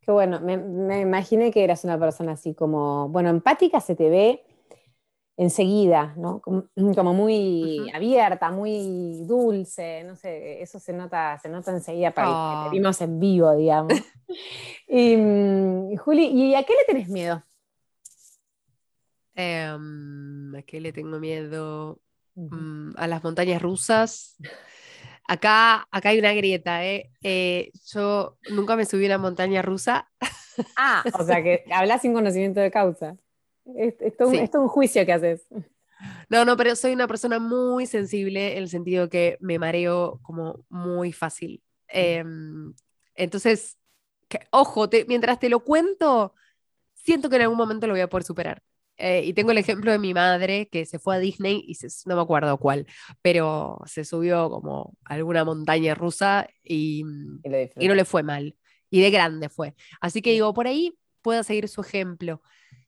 [0.02, 4.10] Qué bueno, me, me, imaginé que eras una persona así como, bueno, empática se te
[4.10, 4.44] ve,
[5.42, 6.40] enseguida, ¿no?
[6.40, 6.64] Como,
[7.14, 12.68] muy abierta, muy dulce, no sé, eso se nota, se nota enseguida para que te
[12.68, 12.70] oh.
[12.70, 13.92] vimos en vivo, digamos.
[14.88, 17.42] y, mm, Juli, ¿y a qué le tenés miedo?
[19.34, 22.00] Em, ¿A qué le tengo miedo?
[22.34, 24.36] Mm, a las montañas rusas.
[25.26, 27.10] Acá, acá hay una grieta, ¿eh?
[27.22, 27.70] ¿eh?
[27.92, 30.10] Yo nunca me subí a una montaña rusa.
[30.76, 33.16] Ah, o sea que hablas sin conocimiento de causa.
[33.76, 35.46] Esto es, un juicio que haces.
[36.28, 40.64] No, no, pero soy una persona muy sensible en el sentido que me mareo como
[40.68, 41.62] muy fácil.
[41.88, 42.74] Em,
[43.14, 43.78] entonces,
[44.50, 46.34] ojo, mientras te lo cuento,
[46.94, 48.62] siento que en algún momento lo voy a poder superar.
[48.96, 52.14] Eh, y tengo el ejemplo de mi madre que se fue a Disney y no
[52.14, 52.86] me acuerdo cuál,
[53.20, 57.02] pero se subió como a alguna montaña rusa y,
[57.42, 58.56] y, no le fue mal.
[58.90, 59.74] Y de grande fue.
[60.00, 62.42] Así que digo, por ahí puedo seguir su ejemplo.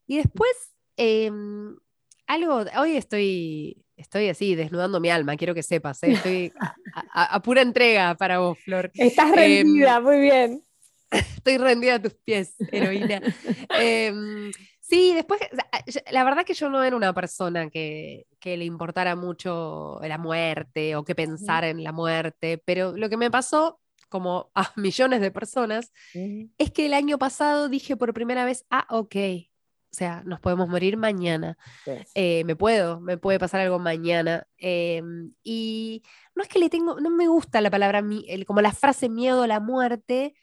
[0.07, 0.53] Y después,
[0.97, 1.77] em,
[2.27, 6.13] algo, hoy estoy, estoy así, desnudando mi alma, quiero que sepas, ¿eh?
[6.13, 6.53] estoy
[7.13, 8.91] a, pura entrega para vos, Flor.
[8.95, 10.63] Estás em, rendida, muy bien.
[11.37, 13.21] Estoy rendida a tus pies, heroína.
[13.79, 15.41] Em, sí, después,
[16.11, 20.97] la verdad que yo no era una persona que, que, le importara mucho la muerte
[20.97, 25.31] o que pensara en la muerte, pero lo que me pasó, como a millones de
[25.31, 29.15] personas, es que el año pasado dije por primera vez, ah, ok,
[29.95, 31.57] o sea, nos podemos morir mañana.
[32.17, 34.45] Eh, me puedo, me puede pasar algo mañana.
[34.59, 36.03] Em, y
[36.35, 38.03] no es que le tengo, no me gusta la palabra,
[38.45, 40.35] como la frase miedo a la muerte,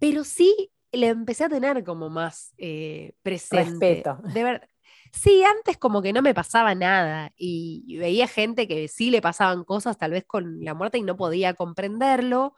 [0.00, 4.02] pero sí le empecé a tener como más eh, presente.
[4.02, 4.18] Respeto.
[4.34, 4.68] De verdad.
[5.12, 9.62] Sí, antes como que no me pasaba nada y, veía gente que sí le pasaban
[9.62, 12.56] cosas tal vez con la muerte y no podía comprenderlo.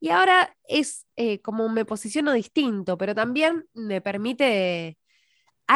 [0.00, 4.98] Y ahora es eh, como me posiciono distinto, pero también me permite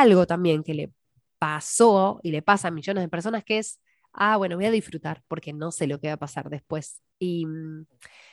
[0.00, 0.92] algo también que le
[1.38, 3.80] pasó y le pasa a millones de personas que es,
[4.12, 7.02] ah, bueno, voy a disfrutar porque no sé lo que va a pasar después.
[7.18, 7.86] Y mm,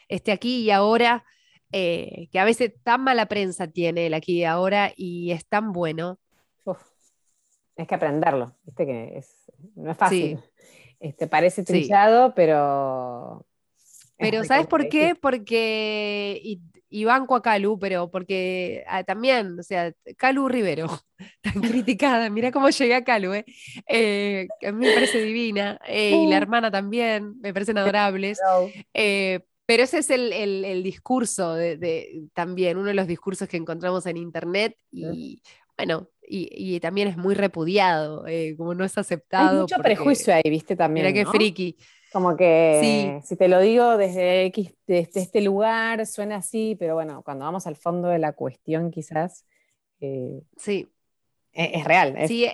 [0.08, 1.24] este aquí y ahora,
[1.72, 5.72] eh, que a veces tan mala prensa tiene el aquí y ahora y es tan
[5.72, 6.20] bueno.
[7.76, 10.40] es que aprenderlo, viste que es, no es fácil.
[11.00, 13.46] Este, parece trillado, pero...
[14.16, 15.16] Pero ¿sabes por qué?
[15.16, 16.62] Porque, y
[17.04, 20.88] banco a Calu, pero porque ah, también, o sea, Calu Rivero,
[21.42, 23.46] tan criticada, mira cómo llegué a Calu, eh.
[23.88, 28.40] Eh, a mí me parece divina, eh, y la hermana también, me parecen adorables.
[28.94, 34.78] pero ese es el, discurso de, también, uno de los discursos que encontramos en internet
[34.92, 35.42] y
[35.76, 38.26] bueno, y, también es muy repudiado,
[38.56, 39.50] como no es aceptado.
[39.50, 41.08] Hay mucho prejuicio ahí, viste, también.
[41.08, 41.76] Mira qué friki.
[42.14, 47.24] Como que si te lo digo desde, X, desde este lugar suena así, pero bueno,
[47.24, 49.48] cuando vamos al fondo de la cuestión quizás...
[50.00, 50.88] Eh, sí.
[51.54, 52.16] E, es, real.
[52.28, 52.46] Sí,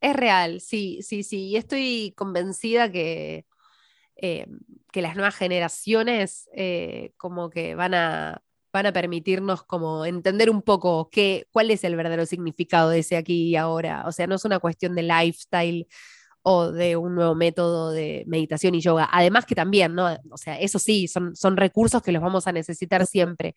[0.00, 1.46] es, real, sí, sí, sí.
[1.46, 3.46] Y estoy convencida que,
[4.16, 4.46] eh,
[4.92, 8.42] que las nuevas generaciones eh, como que van a,
[8.74, 13.16] van a permitirnos como entender un poco qué, cuál es el verdadero significado de ese
[13.16, 14.04] aquí y ahora.
[14.06, 15.86] O sea, no es una cuestión de lifestyle
[16.42, 19.08] o de un nuevo método de meditación y yoga.
[19.12, 20.08] Además que también, ¿no?
[20.30, 23.54] O sea, eso sí, son, son recursos que los vamos a necesitar siempre,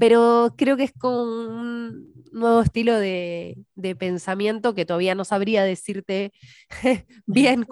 [0.00, 3.56] pero creo que es con un nuevo estilo de,
[3.98, 6.32] pensamiento que todavía no sabría decirte
[7.26, 7.66] bien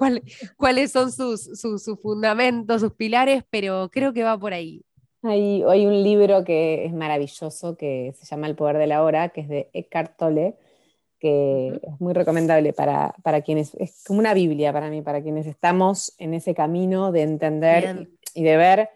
[0.56, 4.84] cuáles son sus, sus, fundamentos, sus pilares, pero creo que va por ahí.
[5.22, 9.28] Hay, hay un libro que es maravilloso que se llama El Poder de la Hora,
[9.28, 10.56] que es de Eckhart Tolle,
[11.22, 16.14] que es muy recomendable para, quienes, es como una Biblia para mí, para quienes estamos
[16.18, 18.90] en ese camino de entender y de ver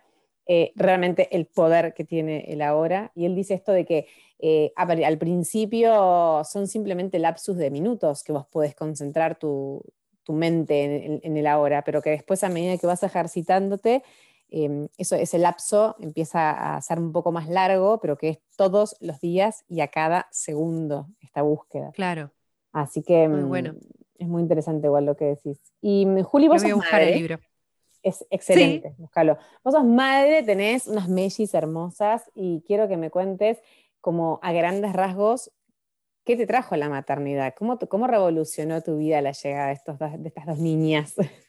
[0.45, 3.13] eh, realmente el poder que tiene el ahora.
[3.15, 4.09] Y él dice esto de que
[4.41, 9.85] eh, al principio son simplemente lapsus de minutos que vos podés concentrar tu,
[10.27, 14.03] mente en, el ahora, pero que después a medida que vas ejercitándote,
[14.49, 18.97] Em, eso, ese lapso empieza a ser un poco más largo, pero que es todos
[19.01, 21.91] los días y a cada segundo esta búsqueda.
[21.93, 22.31] Claro.
[22.73, 23.75] Así que muy mm, bueno.
[24.19, 25.61] es muy interesante igual lo que decís.
[25.81, 27.13] Y mm, Juli, vos sos madre.
[27.13, 27.39] El libro.
[28.03, 29.37] Es excelente, búscalo.
[29.65, 33.59] Vos sos madre, tenés unas mellis hermosas y quiero que me cuentes
[34.01, 35.51] como a grandes rasgos
[36.27, 37.55] ¿Qué te trajo la maternidad?
[37.57, 41.15] ¿Cómo, ¿Cómo, revolucionó tu vida la llegada de, estos de estas dos niñas?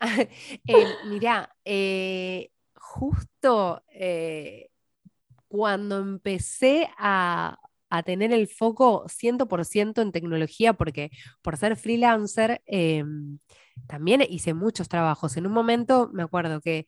[0.66, 4.68] eh, mirá, eh, justo eh,
[5.48, 7.58] cuando empecé a,
[8.04, 13.38] tener el foco 100% en tecnología, porque por ser freelancer, em,
[13.86, 15.36] también hice muchos trabajos.
[15.36, 16.86] En un momento me acuerdo que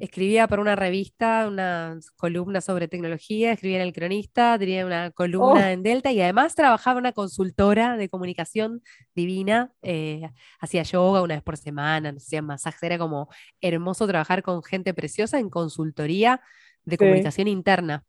[0.00, 5.66] escribía para una revista, una columna sobre tecnología, escribía en El Cronista, tenía una columna
[5.68, 5.70] Oh.
[5.70, 8.82] en Delta y además trabajaba en una consultora de comunicación
[9.14, 9.72] divina.
[9.82, 10.28] eh,
[10.58, 13.28] hacía yoga una vez por semana, nos hacían masajes, era como
[13.60, 16.40] hermoso trabajar con gente preciosa en consultoría
[16.84, 16.96] de Sí.
[16.98, 18.04] comunicación interna.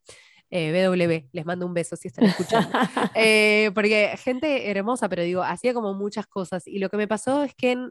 [0.54, 2.68] Eh, BW, les mando un beso si están escuchando.
[3.16, 6.66] Eh, porque gente hermosa, pero digo, hacía como muchas cosas.
[6.66, 7.90] Y lo que me pasó es que en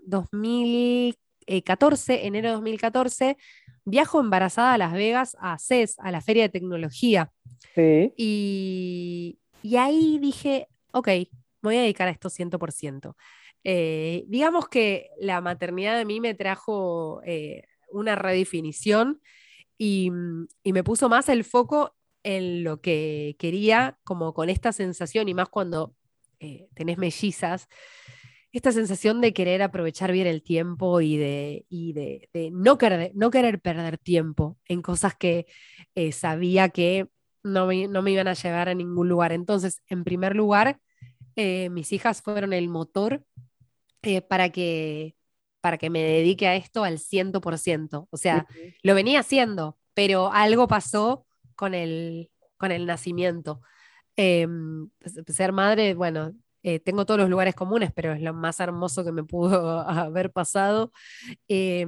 [1.48, 3.38] 2014, enero de 2014,
[3.86, 7.32] viajo embarazada a Las Vegas a CES, a la Feria de Tecnología.
[7.76, 8.14] Sí.
[8.18, 11.28] Y, y ahí dije, ok, me
[11.62, 13.16] voy a dedicar a esto 100%.
[13.64, 19.22] Eh, digamos que la maternidad de mí me trajo eh, una redefinición
[19.78, 20.12] y,
[20.64, 25.34] y me puso más el foco en lo que quería, como con esta sensación, y
[25.34, 25.96] más cuando
[26.40, 27.68] eh, tenés mellizas,
[28.52, 33.12] esta sensación de querer aprovechar bien el tiempo y de, y de, de no, querer,
[33.16, 35.48] no querer perder tiempo en cosas que
[35.96, 37.08] eh, sabía que
[37.44, 39.32] no me, no me iban a llevar a ningún lugar.
[39.32, 40.80] Entonces, en primer lugar,
[41.36, 43.24] eh, mis hijas fueron el motor
[44.02, 45.16] eh, para, que,
[45.62, 48.08] para que me dedique a esto al 100%.
[48.10, 48.48] O sea,
[48.84, 51.26] lo venía haciendo, pero algo pasó
[51.56, 53.62] con el, con el nacimiento.
[54.18, 54.46] Eh,
[55.28, 56.34] ser madre, bueno,
[56.64, 60.32] eh, tengo todos los lugares comunes, pero es lo más hermoso que me pudo haber
[60.32, 60.92] pasado.
[61.48, 61.86] Eh,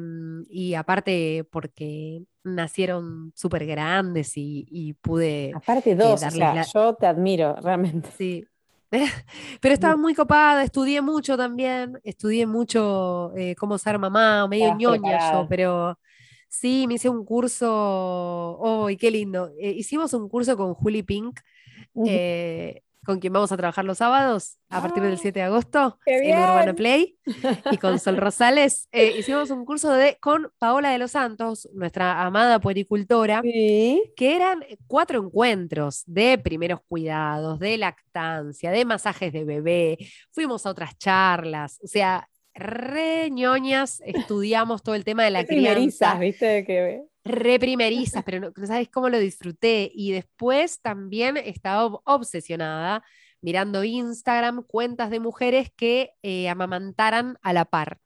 [0.50, 5.52] y aparte porque nacieron súper grandes y, y pude...
[5.56, 8.10] Aparte dos, o sea, la- yo te admiro, realmente.
[8.18, 8.46] Sí.
[9.62, 15.00] Pero estaba muy copada, estudié mucho también, estudié mucho eh, cómo ser mamá, medio ñoña
[15.02, 15.42] preparada.
[15.42, 16.00] yo, pero
[16.48, 19.50] sí, me hice un curso, ¡ay, qué lindo!
[19.60, 21.40] Eh, hicimos un curso con Juli Pink,
[22.06, 26.00] eh, con quien vamos a trabajar los sábados a partir del Ah, 7 de agosto
[26.06, 26.74] en Urbana.
[26.74, 27.18] Play
[27.72, 28.88] y con Sol Rosales.
[28.92, 34.02] eh, hicimos un curso de, con Paola de los Santos, nuestra amada puericultora Sí.
[34.16, 39.98] que eran cuatro encuentros de primeros cuidados, de lactancia, de masajes de bebé,
[40.32, 45.48] fuimos a otras charlas, o sea, re ñoñas, estudiamos todo el tema de la Qué
[45.48, 46.66] primerizas, crianza, ¿viste?
[46.66, 47.04] Que...
[47.24, 49.92] re primerizas, pero no, no sabes cómo lo disfruté.
[49.94, 53.04] Y después también estaba ob- obsesionada
[53.42, 58.00] mirando Instagram, cuentas de mujeres que eh, amamantaran a la par.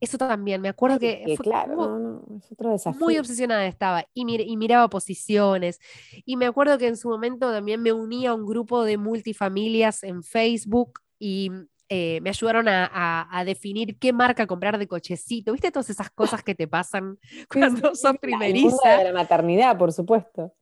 [0.00, 3.00] Eso también, me acuerdo que, que fue claro, como- no, no, es otro desafío.
[3.00, 5.78] muy obsesionada estaba y, mir- y miraba posiciones.
[6.26, 10.02] Y me acuerdo que en su momento también me uní a un grupo de multifamilias
[10.02, 11.50] en Facebook y
[11.88, 15.52] eh, me ayudaron a, a- a definir qué marca comprar de cochecito.
[15.52, 17.18] ¿Viste todas esas cosas que te pasan
[17.50, 18.98] cuando Sí, sí, sos primeriza?
[18.98, 20.52] de la maternidad, por supuesto.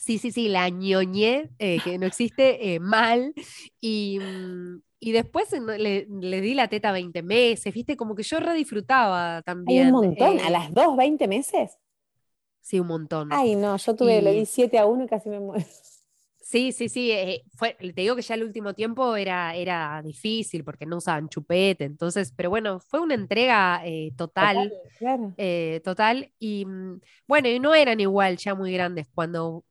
[0.00, 3.32] Sí, sí, sí, la ñoñé, eh, que no existe, eh, mal.
[3.80, 7.96] Y, mm, y después le, le di la teta 20 meses, ¿viste?
[7.96, 9.86] Como que yo re disfrutaba Hay también.
[9.86, 11.78] un montón, a las dos, 20 meses.
[12.62, 13.28] Sí, un montón.
[13.30, 15.64] Ay, no, yo tuve, le Y- di 7 a 1 y casi me muero.
[16.44, 17.10] Sí, sí, sí.
[17.10, 21.28] eh, fue, te digo que ya el último tiempo era, era difícil porque no usaban
[21.28, 21.84] chupete.
[21.84, 25.32] Entonces, pero bueno, fue una entrega eh, total, Claro.
[25.38, 26.30] eh, total.
[26.38, 29.64] Y mm, bueno, y no eran igual ya muy grandes cuando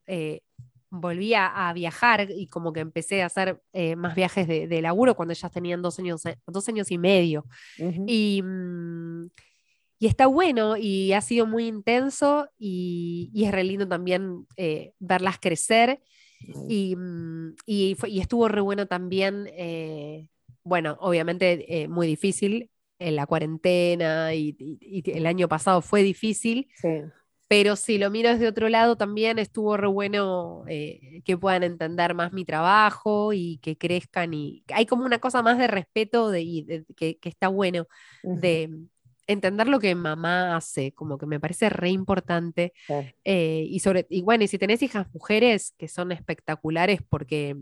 [0.90, 4.82] volví a, a viajar y como que empecé a hacer eh, más viajes de, de
[4.82, 7.46] laburo cuando ellas tenían dos años, dos años y medio.
[8.08, 9.30] Y, mm,
[10.00, 14.94] y está bueno y ha sido muy intenso y, y es re lindo también eh,
[15.00, 16.00] verlas crecer.
[16.68, 20.28] Y, mm, y, fue- y estuvo re bueno también, eh,
[20.64, 22.70] bueno, obviamente eh, muy difícil
[23.00, 24.56] en la cuarentena y,
[25.06, 26.88] el año pasado fue difícil, Sí.
[27.48, 32.14] pero si lo miro desde otro lado también estuvo re bueno eh, que puedan entender
[32.14, 36.42] más mi trabajo y que crezcan y hay como una cosa más de respeto de,
[36.42, 37.88] y de- que, que está bueno
[38.24, 38.70] de
[39.28, 42.74] entender lo que mamá hace, como que me parece re importante.
[42.88, 43.08] Claro.
[43.24, 47.56] Eh, y, sobre, y bueno, y si tenés hijas mujeres que son espectaculares porque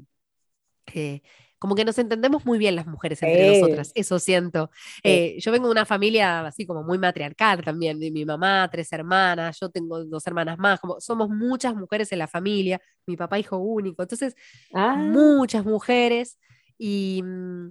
[0.93, 1.21] eh,
[1.59, 3.61] como que nos entendemos muy bien las mujeres entre Sí.
[3.61, 4.71] nosotras, eso siento.
[4.73, 5.01] Sí.
[5.03, 8.91] Eh, yo vengo de una familia así como muy matriarcal también, de mi mamá, tres
[8.91, 13.37] hermanas, yo tengo dos hermanas más, como somos muchas mujeres en la familia, mi papá
[13.37, 14.33] hijo único, entonces
[14.73, 16.39] Ah, muchas mujeres
[16.79, 17.69] y, mm,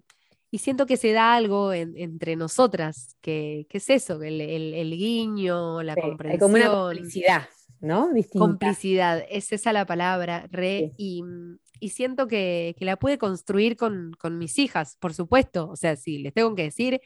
[0.51, 4.74] y siento que se da algo en- entre nosotras, que, que es eso, el, el-
[4.74, 6.40] el guiño, la sí, Hay comprensión.
[6.40, 7.48] como una complicidad,
[7.80, 8.12] ¿no?
[8.12, 8.38] Distinta.
[8.46, 11.22] Complicidad, es esa la palabra, re, y,
[11.78, 15.68] y siento que, que la pude construir con, con mis hijas, por supuesto.
[15.70, 17.01] O sea, si les tengo que decir,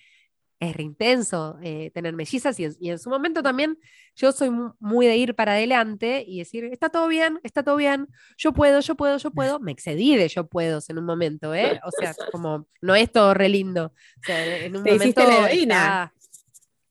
[0.60, 3.78] es re intenso eh, tener mellizas y en, y en su momento también
[4.16, 7.76] yo soy mu- muy de ir para adelante y decir, está todo bien, está todo
[7.76, 9.60] bien, yo puedo, yo puedo, yo puedo.
[9.60, 11.80] Me excedí de yo puedo en un momento, ¿eh?
[11.84, 13.86] O sea, como no es todo re lindo.
[13.86, 16.14] O sea, en un Te hiciste momento la heroína.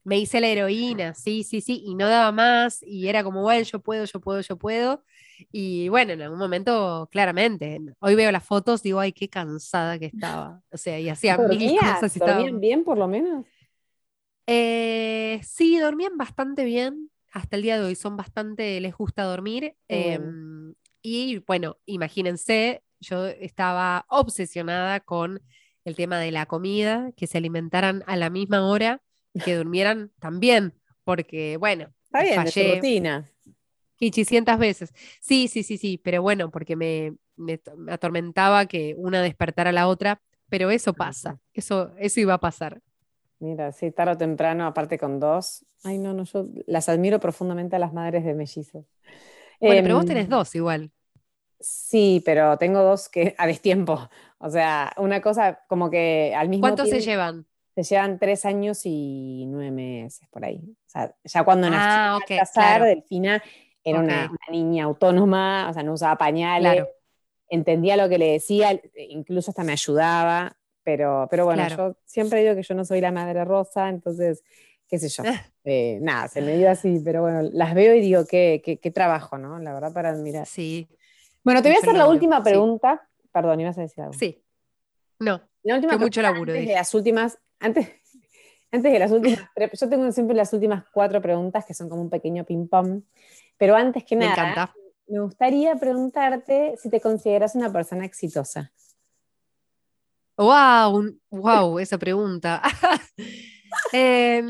[0.03, 3.64] me hice la heroína, sí, sí, sí, y no daba más, y era como, bueno,
[3.64, 5.03] yo puedo, yo puedo, yo puedo.
[5.52, 10.08] Y bueno, en algún momento, claramente, hoy veo las fotos, digo, ay, qué cansada que
[10.08, 10.62] estaba.
[10.72, 12.16] O sea, y hacía mil cosas.
[12.16, 13.46] Y ¿Dormían bien por lo menos?
[14.48, 17.10] Eh, sí, dormían bastante bien.
[17.32, 19.76] Hasta el día de hoy son bastante, les gusta dormir.
[19.88, 25.41] Em, y bueno, imagínense, yo estaba obsesionada con
[25.86, 29.02] el tema de la comida, que se alimentaran a la misma hora
[29.34, 30.74] y que durmieran también,
[31.04, 32.76] porque bueno, Está bien, fallé.
[32.76, 33.32] rutina.
[34.60, 34.94] Veces.
[35.22, 39.88] Sí, sí, sí, sí, pero bueno, porque me, me, atormentaba que una despertara a la
[39.88, 42.82] otra, pero eso pasa, eso, eso iba a pasar.
[43.39, 45.66] Mira, sí, tarde o temprano, aparte con dos.
[45.84, 48.86] Ay, no, no, yo las admiro profundamente a las madres de mellizos.
[49.60, 50.91] Bueno, pero vos tenés em, dos igual.
[51.60, 54.10] Sí, pero tengo dos que a destiempo.
[54.38, 56.84] O sea, una cosa como que al mismo tiempo.
[56.84, 57.46] ¿Cuántos se llevan?
[57.76, 60.62] Se llevan tres años y nueve meses por ahí.
[60.64, 63.41] O sea, ya cuando nació ah, okay, casar, Delfina
[63.84, 66.86] era una, niña autónoma, o sea, no usaba pañales,
[67.49, 68.79] entendía lo que le decía,
[69.09, 70.55] incluso hasta me ayudaba.
[70.86, 74.43] Pero, pero bueno, yo siempre digo que yo no soy la madre rosa, entonces,
[74.88, 75.23] qué sé yo.
[75.65, 78.91] Eh, nada, se me dio así, pero bueno, las veo y digo, qué, qué, qué
[78.91, 79.57] trabajo, ¿no?
[79.59, 80.45] La verdad, para admirar.
[80.45, 80.89] Sí,
[81.43, 83.07] bueno, te voy a hacer la última pregunta.
[83.31, 84.13] Perdón, ibas a decir algo.
[84.13, 84.43] Sí.
[85.19, 85.41] No.
[85.63, 86.53] La última mucho laburo.
[86.53, 87.89] Antes de las últimas, antes,
[88.74, 89.39] antes de las últimas,
[89.80, 93.03] yo tengo siempre las últimas cuatro preguntas que son como un pequeño ping-pong.
[93.57, 94.74] Pero antes que nada,
[95.07, 98.74] me gustaría preguntarte si te consideras una persona exitosa.
[100.38, 102.61] Wow, wow, esa pregunta.
[103.91, 104.47] Em,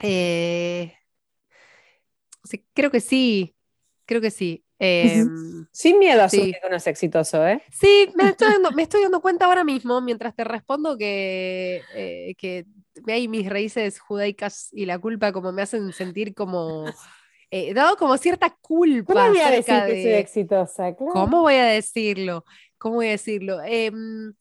[0.00, 0.92] eh,
[2.74, 3.54] creo que sí,
[4.04, 4.64] creo que sí.
[4.82, 6.52] Em, Sin miedo a sí.
[6.52, 7.62] que no es exitoso, ¿eh?
[7.70, 12.34] Sí, me estoy, dando, me estoy dando cuenta ahora mismo, mientras te respondo, que, eh,
[12.38, 12.64] que
[13.06, 16.86] hay mis raíces judaicas y la culpa como me hacen sentir como...
[17.52, 19.12] Eh, dado como cierta culpa.
[19.12, 20.94] ¿Cómo voy a decir que soy exitosa?
[20.94, 22.44] ¿Cómo voy a decirlo?
[22.78, 23.60] ¿Cómo voy a decirlo?
[23.64, 24.32] Em,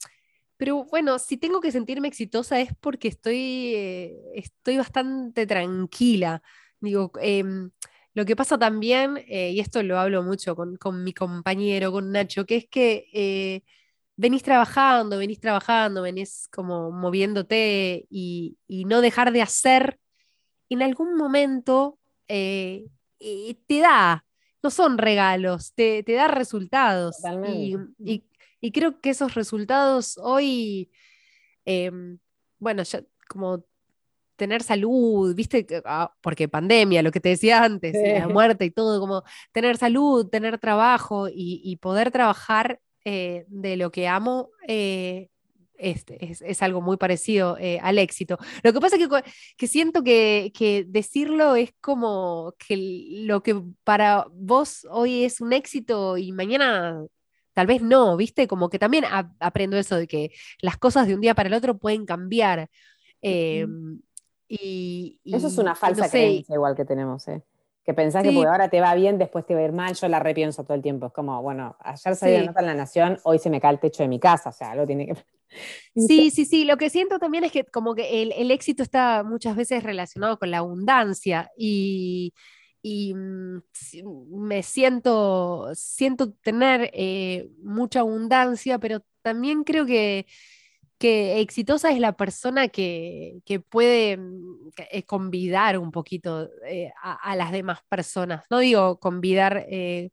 [0.58, 6.44] pero bueno, si tengo que sentirme exitosa es porque estoy, eh, estoy bastante tranquila.
[6.80, 7.72] Digo, em,
[8.14, 12.45] lo que pasa también, eh, y esto lo hablo mucho con, mi compañero, con Nacho,
[12.45, 13.64] que es que eh,
[14.16, 19.99] venís trabajando, venís trabajando, venís como moviéndote y, no dejar de hacer,
[20.70, 22.88] en algún momento eh,
[23.20, 24.26] te da,
[24.64, 27.18] no son regalos, te, da resultados.
[27.47, 27.76] Y,
[28.60, 30.91] y, creo que esos resultados hoy,
[31.66, 32.20] em,
[32.57, 33.64] bueno, ya como
[34.40, 39.00] tener salud, viste, ah, porque pandemia, lo que te decía antes, la muerte y todo,
[39.00, 44.50] como tener salud, tener trabajo y, poder trabajar eh, de lo que amo.
[44.68, 45.30] Eh,
[45.78, 48.38] este, es, algo muy parecido eh, al éxito.
[48.64, 49.08] Lo que pasa es
[49.58, 52.76] que, siento que, decirlo es como que
[53.26, 57.02] lo que para vos hoy es un éxito y mañana
[57.54, 58.48] tal vez no, ¿viste?
[58.48, 59.06] Como que también
[59.40, 60.32] aprendo eso de que
[60.62, 62.70] las cosas de un día para el otro pueden cambiar.
[64.52, 67.43] Y, Eso es una falsa creencia igual que tenemos, ¿eh?
[67.86, 70.08] Que pensás que porque ahora te va bien, después te va a ir mal, yo
[70.08, 71.08] la repienso todo el tiempo.
[71.08, 72.45] Es como, bueno, ayer salí sí.
[72.45, 74.72] nota en La Nación, hoy se me cae el techo de mi casa, o sea,
[74.72, 75.14] algo tiene que...
[75.95, 79.56] Sí, sí, sí, lo que siento también es que como que el, éxito está muchas
[79.56, 82.34] veces relacionado con la abundancia y,
[82.84, 83.58] mm,
[84.30, 90.28] me siento, siento tener eh, mucha abundancia, pero también creo que
[91.00, 97.52] que exitosa es la persona que, puede mm, eh, convidar un poquito eh, a, las
[97.52, 98.45] demás personas.
[98.50, 100.12] No digo convidar eh,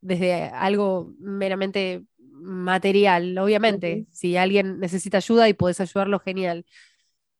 [0.00, 4.06] desde algo meramente material, obviamente.
[4.12, 6.66] Si alguien necesita ayuda y puedes ayudarlo, genial.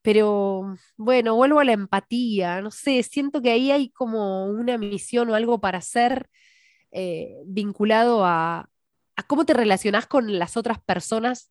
[0.02, 5.30] Pero bueno, vuelvo a la empatía, no sé, siento que ahí hay como una misión
[5.30, 6.30] o algo para hacer
[7.46, 8.70] vinculado a,
[9.26, 11.50] cómo te relacionas con las otras personas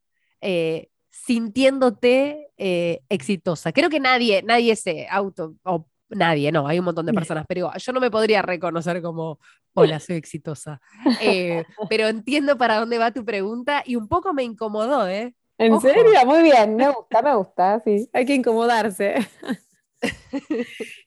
[1.23, 3.71] sintiéndote eh, exitosa.
[3.71, 7.71] Creo que nadie, nadie se auto, o nadie, no, hay un montón de personas, pero
[7.75, 9.39] yo no me podría reconocer como,
[9.73, 10.81] hola, soy exitosa.
[11.21, 15.33] Eh, pero entiendo para dónde va tu pregunta y un poco me incomodó, ¿eh?
[15.57, 16.03] ¿En serio?
[16.25, 19.15] Muy bien, me gusta, me gusta, sí, hay que incomodarse.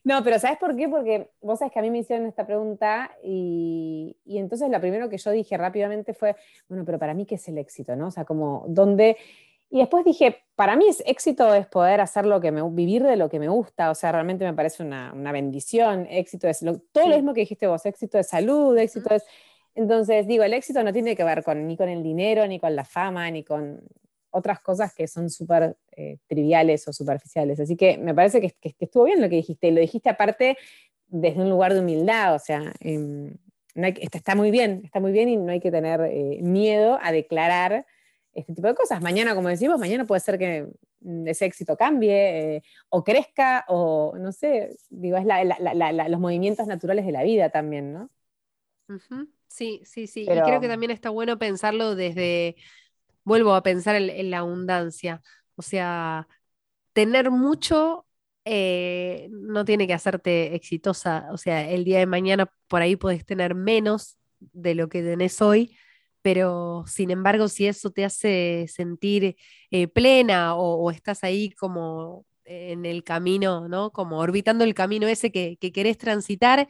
[0.03, 0.89] No, pero ¿sabes por qué?
[0.89, 5.07] Porque vos sabés que a mí me hicieron esta pregunta y, y, entonces lo primero
[5.07, 6.35] que yo dije rápidamente fue,
[6.67, 7.95] bueno, pero para mí, ¿qué es el éxito?
[7.95, 8.07] ¿no?
[8.07, 9.15] O sea, como, ¿dónde,
[9.71, 13.15] y después dije, para mí es éxito es poder hacer lo que me, vivir de
[13.15, 17.15] lo que me gusta, o sea, realmente me parece una, bendición, éxito es todo lo
[17.15, 19.23] mismo que dijiste vos, éxito de salud, éxito es...
[19.75, 22.75] Entonces, digo, el éxito no tiene que ver con, ni con el dinero, ni con
[22.75, 23.79] la fama, ni con...
[24.31, 27.59] otras cosas que son súper eh, triviales o superficiales.
[27.59, 30.57] Así que me parece que, estuvo bien lo que dijiste, y lo dijiste aparte
[31.07, 33.35] desde un lugar de humildad, o sea, em,
[33.75, 37.85] está, muy bien, está muy bien y no hay que tener eh, miedo a declarar
[38.33, 39.01] este tipo de cosas.
[39.01, 40.67] Mañana, como decimos, mañana puede ser que
[41.25, 45.25] ese éxito cambie eh, o crezca o no sé, digo, es
[46.09, 48.09] los movimientos naturales de la vida también, ¿no?
[49.47, 50.21] Sí, sí, sí.
[50.21, 52.55] Y creo que también está bueno pensarlo desde,
[53.23, 55.21] vuelvo a pensar en, la abundancia,
[55.55, 56.27] o sea,
[56.93, 58.05] tener mucho
[58.45, 63.25] eh, no tiene que hacerte exitosa, o sea, el día de mañana por ahí puedes
[63.25, 65.77] tener menos de lo que tenés hoy,
[66.31, 69.35] pero sin embargo, si eso te hace sentir
[69.71, 73.91] eh, plena o, estás ahí como en el camino, ¿no?
[73.91, 76.67] Como orbitando el camino ese que, querés transitar,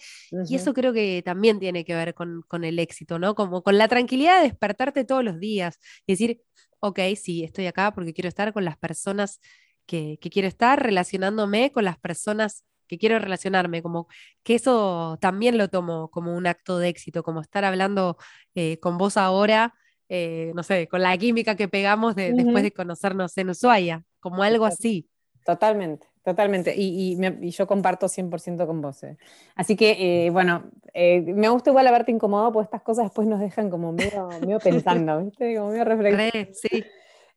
[0.47, 3.35] y eso creo que también tiene que ver con, el éxito, ¿no?
[3.35, 6.41] Como con la tranquilidad de despertarte todos los días y decir,
[6.79, 9.41] ok, sí, estoy acá porque quiero estar con las personas
[9.85, 14.07] que, que quiero estar, relacionándome con las personas que quiero relacionarme, como
[14.43, 18.17] que eso también lo tomo como un acto de éxito, como estar hablando
[18.55, 19.75] eh, con vos ahora,
[20.09, 24.65] eh, no sé, con la química que pegamos después de conocernos en Ushuaia, como algo
[24.65, 25.07] así.
[25.45, 26.73] Totalmente, totalmente.
[26.75, 27.15] Y,
[27.51, 29.03] yo comparto 100% con vos.
[29.03, 29.17] Eh.
[29.55, 30.63] Así que, bueno,
[30.93, 35.55] me gusta igual haberte incomodado porque estas cosas después nos dejan como medio, pensando, ¿viste?
[35.55, 36.53] Como medio reflexionando.
[36.53, 36.83] Sí.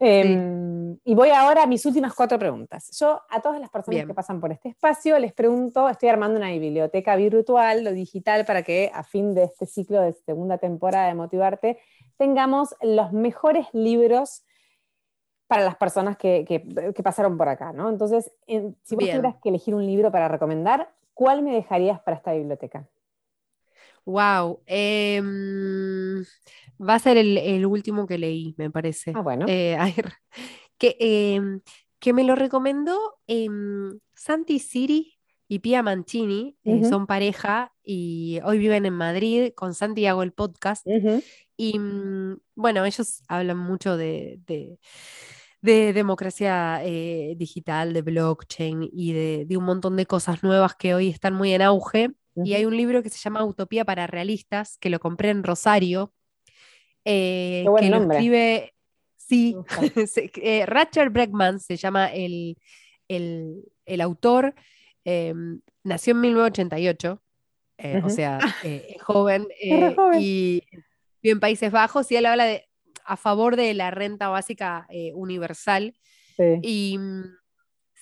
[0.05, 2.90] Em, y voy ahora a mis últimas cuatro preguntas.
[2.98, 6.50] Yo a todas las personas que pasan por este espacio les pregunto, estoy armando una
[6.50, 11.14] biblioteca virtual, lo digital, para que a fin de este ciclo de segunda temporada de
[11.14, 11.78] Motivarte
[12.16, 14.42] tengamos los mejores libros
[15.46, 16.64] para las personas que,
[17.05, 17.88] pasaron por acá, ¿no?
[17.88, 22.32] Entonces, si vos tuvieras que elegir un libro para recomendar, ¿cuál me dejarías para esta
[22.32, 22.88] biblioteca?
[24.05, 24.62] Wow.
[24.66, 26.24] Em,
[26.80, 29.12] va a ser el, último que leí, me parece.
[29.14, 29.46] Ah, bueno.
[29.48, 29.76] Eh,
[30.78, 31.61] que, em,
[31.98, 38.59] que, me lo recomendó em, Santi Siri y Pia Mancini, eh, son pareja y hoy
[38.59, 39.53] viven en Madrid.
[39.55, 40.86] Con Santi hago el podcast.
[41.57, 44.40] Y mm, bueno, ellos hablan mucho de,
[45.61, 50.94] de, democracia eh, digital, de blockchain y de, de un montón de cosas nuevas que
[50.94, 52.11] hoy están muy en auge.
[52.37, 56.12] Y hay un libro que se llama Utopía para Realistas, que lo compré en Rosario.
[57.05, 58.74] Eh, que lo escribe,
[59.16, 59.57] sí,
[60.43, 62.57] eh, Ratcher Breckman se llama el,
[64.01, 64.55] autor.
[65.05, 67.22] Em, nació en 1988,
[67.78, 69.49] eh, o sea, es joven,
[70.18, 70.62] y
[71.22, 72.68] vive en Países Bajos, y él habla de,
[73.05, 75.95] a favor de la renta básica universal.
[76.62, 77.24] Y mm,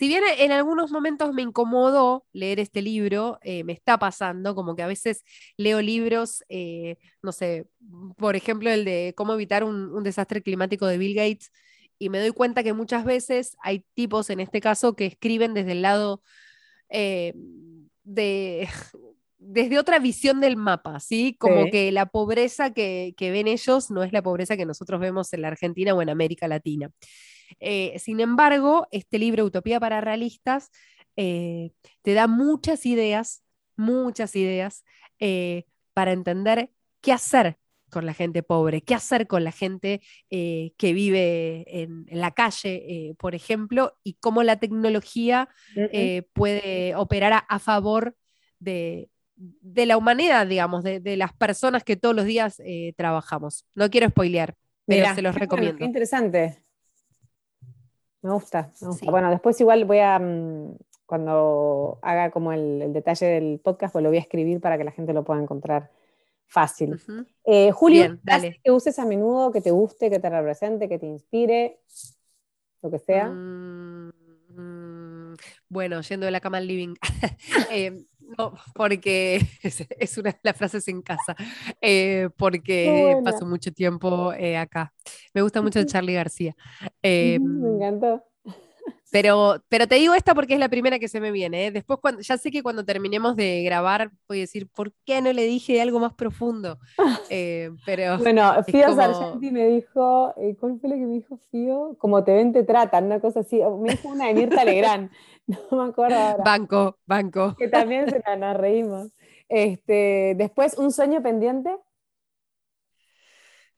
[0.00, 4.74] si bien en algunos momentos me incomodó leer este libro, eh, me está pasando, como
[4.74, 5.24] que a veces
[5.58, 7.66] leo libros, eh, no sé,
[8.16, 11.52] por ejemplo, el de cómo evitar un, desastre climático de Bill Gates,
[11.98, 15.72] y me doy cuenta que muchas veces hay tipos, en este caso, que escriben desde
[15.72, 16.22] el lado
[16.88, 17.34] eh,
[18.02, 18.70] de...
[19.38, 21.36] desde otra visión del mapa, ¿sí?
[21.38, 25.32] Como que la pobreza que, que ven ellos no es la pobreza que nosotros vemos
[25.34, 26.90] en la Argentina o en América Latina.
[27.58, 30.70] Eh, sin embargo, este libro, Utopía para Realistas,
[31.16, 31.72] eh,
[32.02, 33.42] te da muchas ideas,
[33.76, 34.84] muchas ideas
[35.18, 36.70] eh, para entender
[37.00, 37.56] qué hacer
[37.90, 43.34] con la gente pobre, qué hacer con la gente que vive en, la calle, por
[43.34, 45.48] ejemplo, y cómo la tecnología
[46.32, 48.14] puede operar a, favor
[48.60, 49.08] de,
[49.64, 52.62] la humanidad, digamos, de, las personas que todos los días
[52.96, 53.66] trabajamos.
[53.74, 54.54] No quiero spoilear,
[54.86, 55.78] pero se los recomiendo.
[55.78, 56.62] Qué interesante.
[58.22, 58.70] Me gusta,
[59.04, 64.10] Bueno, después igual voy a, mm, cuando haga como el, detalle del podcast, pues lo
[64.10, 65.90] voy a escribir para que la gente lo pueda encontrar
[66.46, 67.00] fácil.
[67.44, 68.18] Eh, Julio,
[68.62, 71.80] que uses a menudo, que te guste, que te represente, que te inspire,
[72.82, 73.28] lo que sea.
[73.28, 74.12] Mm,
[74.50, 75.34] mm,
[75.68, 76.94] bueno, yendo de la cama al living.
[77.72, 78.04] Eh,
[78.38, 79.40] no, porque
[79.98, 81.34] es, una de las frases en casa,
[81.80, 84.92] eh, porque paso mucho tiempo acá.
[85.34, 86.54] Me gusta mucho Charlie García.
[87.02, 88.24] Me encantó.
[89.10, 91.66] Pero, pero te digo esta porque es la primera que se me viene.
[91.66, 91.70] ¿eh?
[91.70, 95.32] Después, cuando, ya sé que cuando terminemos de grabar, voy a decir, ¿por qué no
[95.32, 96.78] le dije algo más profundo?
[97.32, 101.94] Eh, pero bueno, Fío Sargenti me dijo, eh, ¿cuál fue lo que me dijo Fío?
[101.98, 103.60] Como te ven, te tratan, una cosa así.
[103.80, 105.10] Me dijo una de Mirta Legrand,
[105.46, 106.42] no me acuerdo ahora.
[106.42, 107.54] Banco, banco.
[107.56, 109.12] Que también se nos reímos.
[109.48, 111.76] Este, después, ¿un sueño pendiente?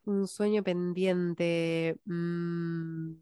[0.04, 1.98] Un sueño pendiente.
[2.04, 3.14] Mmm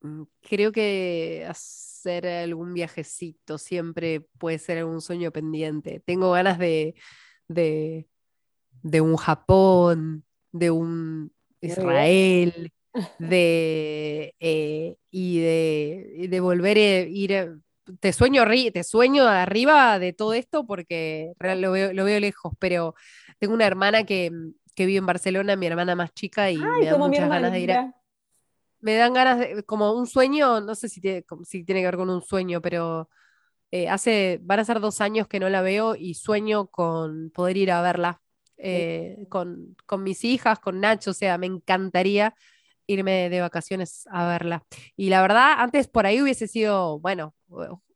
[0.00, 6.00] Mm, creo que hacer algún viajecito siempre puede ser un sueño pendiente.
[6.00, 6.94] Tengo ganas de,
[7.48, 8.06] de,
[9.00, 12.72] un Japón, de un Israel,
[13.18, 17.60] de, eh, y de, de volver a ir
[18.00, 22.94] te sueño, te sueño arriba de todo esto porque lo veo, lo veo lejos, pero
[23.38, 24.30] tengo una hermana que,
[24.76, 27.94] vive en Barcelona, mi hermana más chica, y me da muchas ganas de ir a,
[28.80, 31.96] Me dan ganas de, como un sueño, no sé si tiene, si tiene que ver
[31.96, 33.08] con un sueño, pero
[33.70, 37.56] eh, hace, van a ser dos años que no la veo y sueño con poder
[37.56, 38.20] ir a verla.
[38.58, 42.34] Eh, con, con mis hijas, con Nacho, o sea, me encantaría
[42.86, 44.64] irme de vacaciones a verla.
[44.96, 47.34] Y la verdad, antes por ahí hubiese sido, bueno,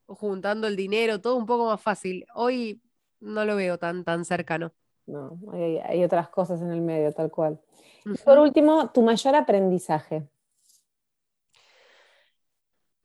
[0.07, 2.27] juntando el dinero, todo un poco más fácil.
[2.35, 2.81] Hoy
[3.21, 4.73] no lo veo tan, tan cercano.
[5.07, 7.61] No, hay, otras cosas en el medio, tal cual.
[8.25, 10.29] por último, tu mayor aprendizaje.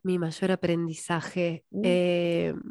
[0.03, 1.65] Mi mayor aprendizaje.
[1.71, 1.81] Mm.
[1.83, 2.61] Em,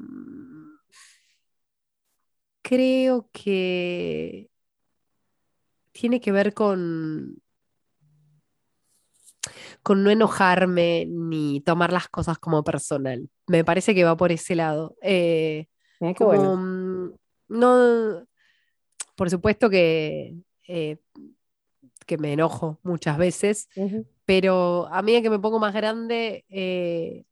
[2.63, 4.49] creo que
[5.93, 7.43] tiene que ver con
[9.85, 13.29] con no enojarme ni tomar las cosas como personal.
[13.47, 14.97] Me parece que va por ese lado.
[15.03, 15.67] Eh,
[16.01, 17.11] mm,
[17.49, 18.27] no,
[19.15, 20.97] por supuesto que, eh,
[22.07, 23.69] que me enojo muchas veces,
[24.25, 27.25] pero a medida que me pongo más grande, eh,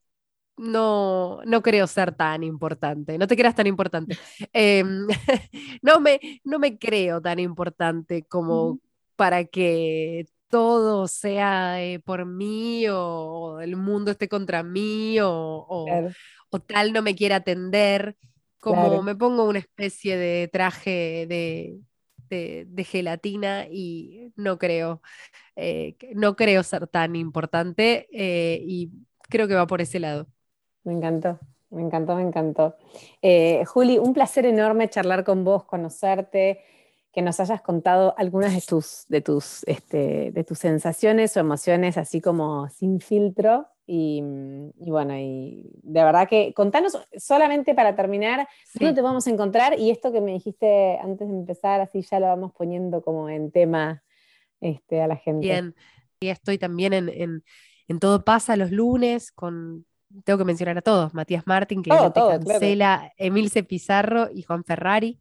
[0.55, 3.17] no, no creo ser tan importante.
[3.17, 4.15] No te creas tan importante.
[4.53, 5.07] Em,
[5.81, 8.79] no, me, no me creo tan importante como
[9.15, 15.87] para que todo sea eh, por mí o, el mundo esté contra mí o,
[16.67, 18.15] tal no me quiera atender,
[18.61, 25.01] como me pongo una especie de traje de, gelatina y no creo,
[25.55, 28.91] eh, no creo ser tan importante eh, y
[29.29, 30.27] creo que va por ese lado.
[30.83, 31.39] Me encantó.
[31.71, 32.75] Me encantó, me encantó.
[33.65, 36.59] Juli, un placer enorme charlar con vos, conocerte
[37.13, 41.97] que nos hayas contado algunas de tus, de tus, este, de tus sensaciones o emociones,
[41.97, 43.67] así como sin filtro.
[43.85, 44.23] Y,
[44.77, 49.77] bueno, y de verdad que contanos solamente para terminar, ¿dónde te vamos a encontrar?
[49.77, 53.51] Y esto que me dijiste antes de empezar, así ya lo vamos poniendo como en
[53.51, 54.03] tema
[54.59, 55.45] este, a la gente.
[55.45, 55.75] Bien,
[56.19, 57.43] y estoy también en,
[57.87, 59.85] en, Todo pasa los lunes con
[60.23, 65.19] tengo que mencionar a todos, Matías Martín, que todo, cancela, Emilce Pizarro y Juan Ferrari.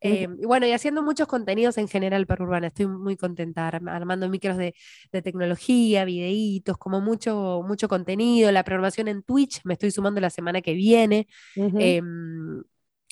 [0.00, 2.68] Eh, y bueno, y haciendo muchos contenidos en general para Urbana.
[2.68, 4.74] Estoy muy contenta armando micros de,
[5.10, 8.50] tecnología, videitos, como mucho, mucho contenido.
[8.50, 11.26] La programación en Twitch, me estoy sumando la semana que viene.
[11.54, 12.62] Em,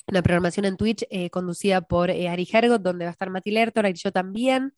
[0.07, 3.51] la programación en Twitch eh, conducida por eh, Ari Hergot, donde va a estar Mati
[3.51, 4.73] Lertor y yo también.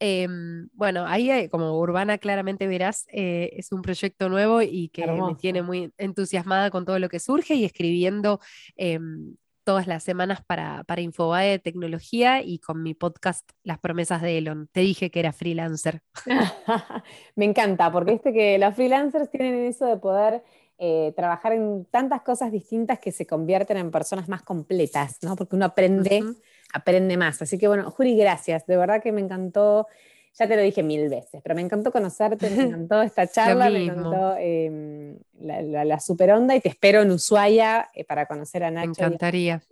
[0.00, 5.62] Em, bueno, ahí como Urbana claramente verás, es un proyecto nuevo y que me tiene
[5.62, 8.40] muy entusiasmada con todo lo que surge y escribiendo
[8.76, 9.36] em,
[9.68, 14.38] todas las semanas para, para Infobae de tecnología y con mi podcast Las promesas de
[14.38, 14.66] Elon.
[14.72, 16.00] Te dije que era freelancer.
[17.36, 20.42] Me encanta, porque viste que los freelancers tienen eso de poder
[20.78, 25.36] eh, trabajar en tantas cosas distintas que se convierten en personas más completas, ¿no?
[25.36, 26.24] Porque uno aprende,
[26.72, 27.42] aprende más.
[27.42, 28.66] Así que bueno, Juri, gracias.
[28.66, 29.86] De verdad que me encantó
[30.34, 33.84] ya te lo dije mil veces, pero me encantó conocerte, me encantó esta charla, me
[33.84, 38.88] encantó em, la, super onda y te espero en Ushuaia eh, para conocer a Nacho.
[38.88, 39.62] Me encantaría.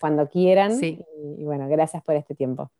[0.00, 0.78] Cuando quieran.
[0.82, 2.70] Y, bueno, gracias por este tiempo.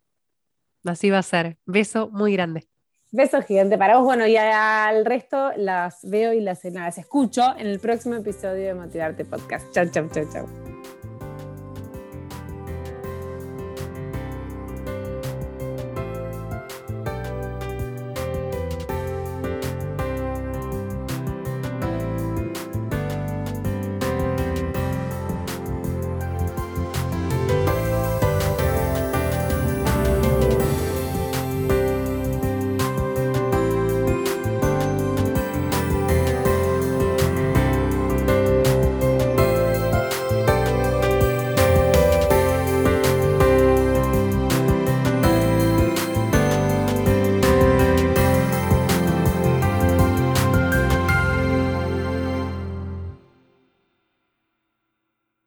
[0.85, 1.57] Así va a ser.
[1.67, 2.67] Beso muy grande.
[3.11, 4.05] Beso gigante para vos.
[4.05, 8.75] Bueno, y al resto las veo y las, las escucho en el próximo episodio de
[8.75, 9.73] Motivarte Podcast.
[9.73, 10.98] Chau, chau, chau, chau.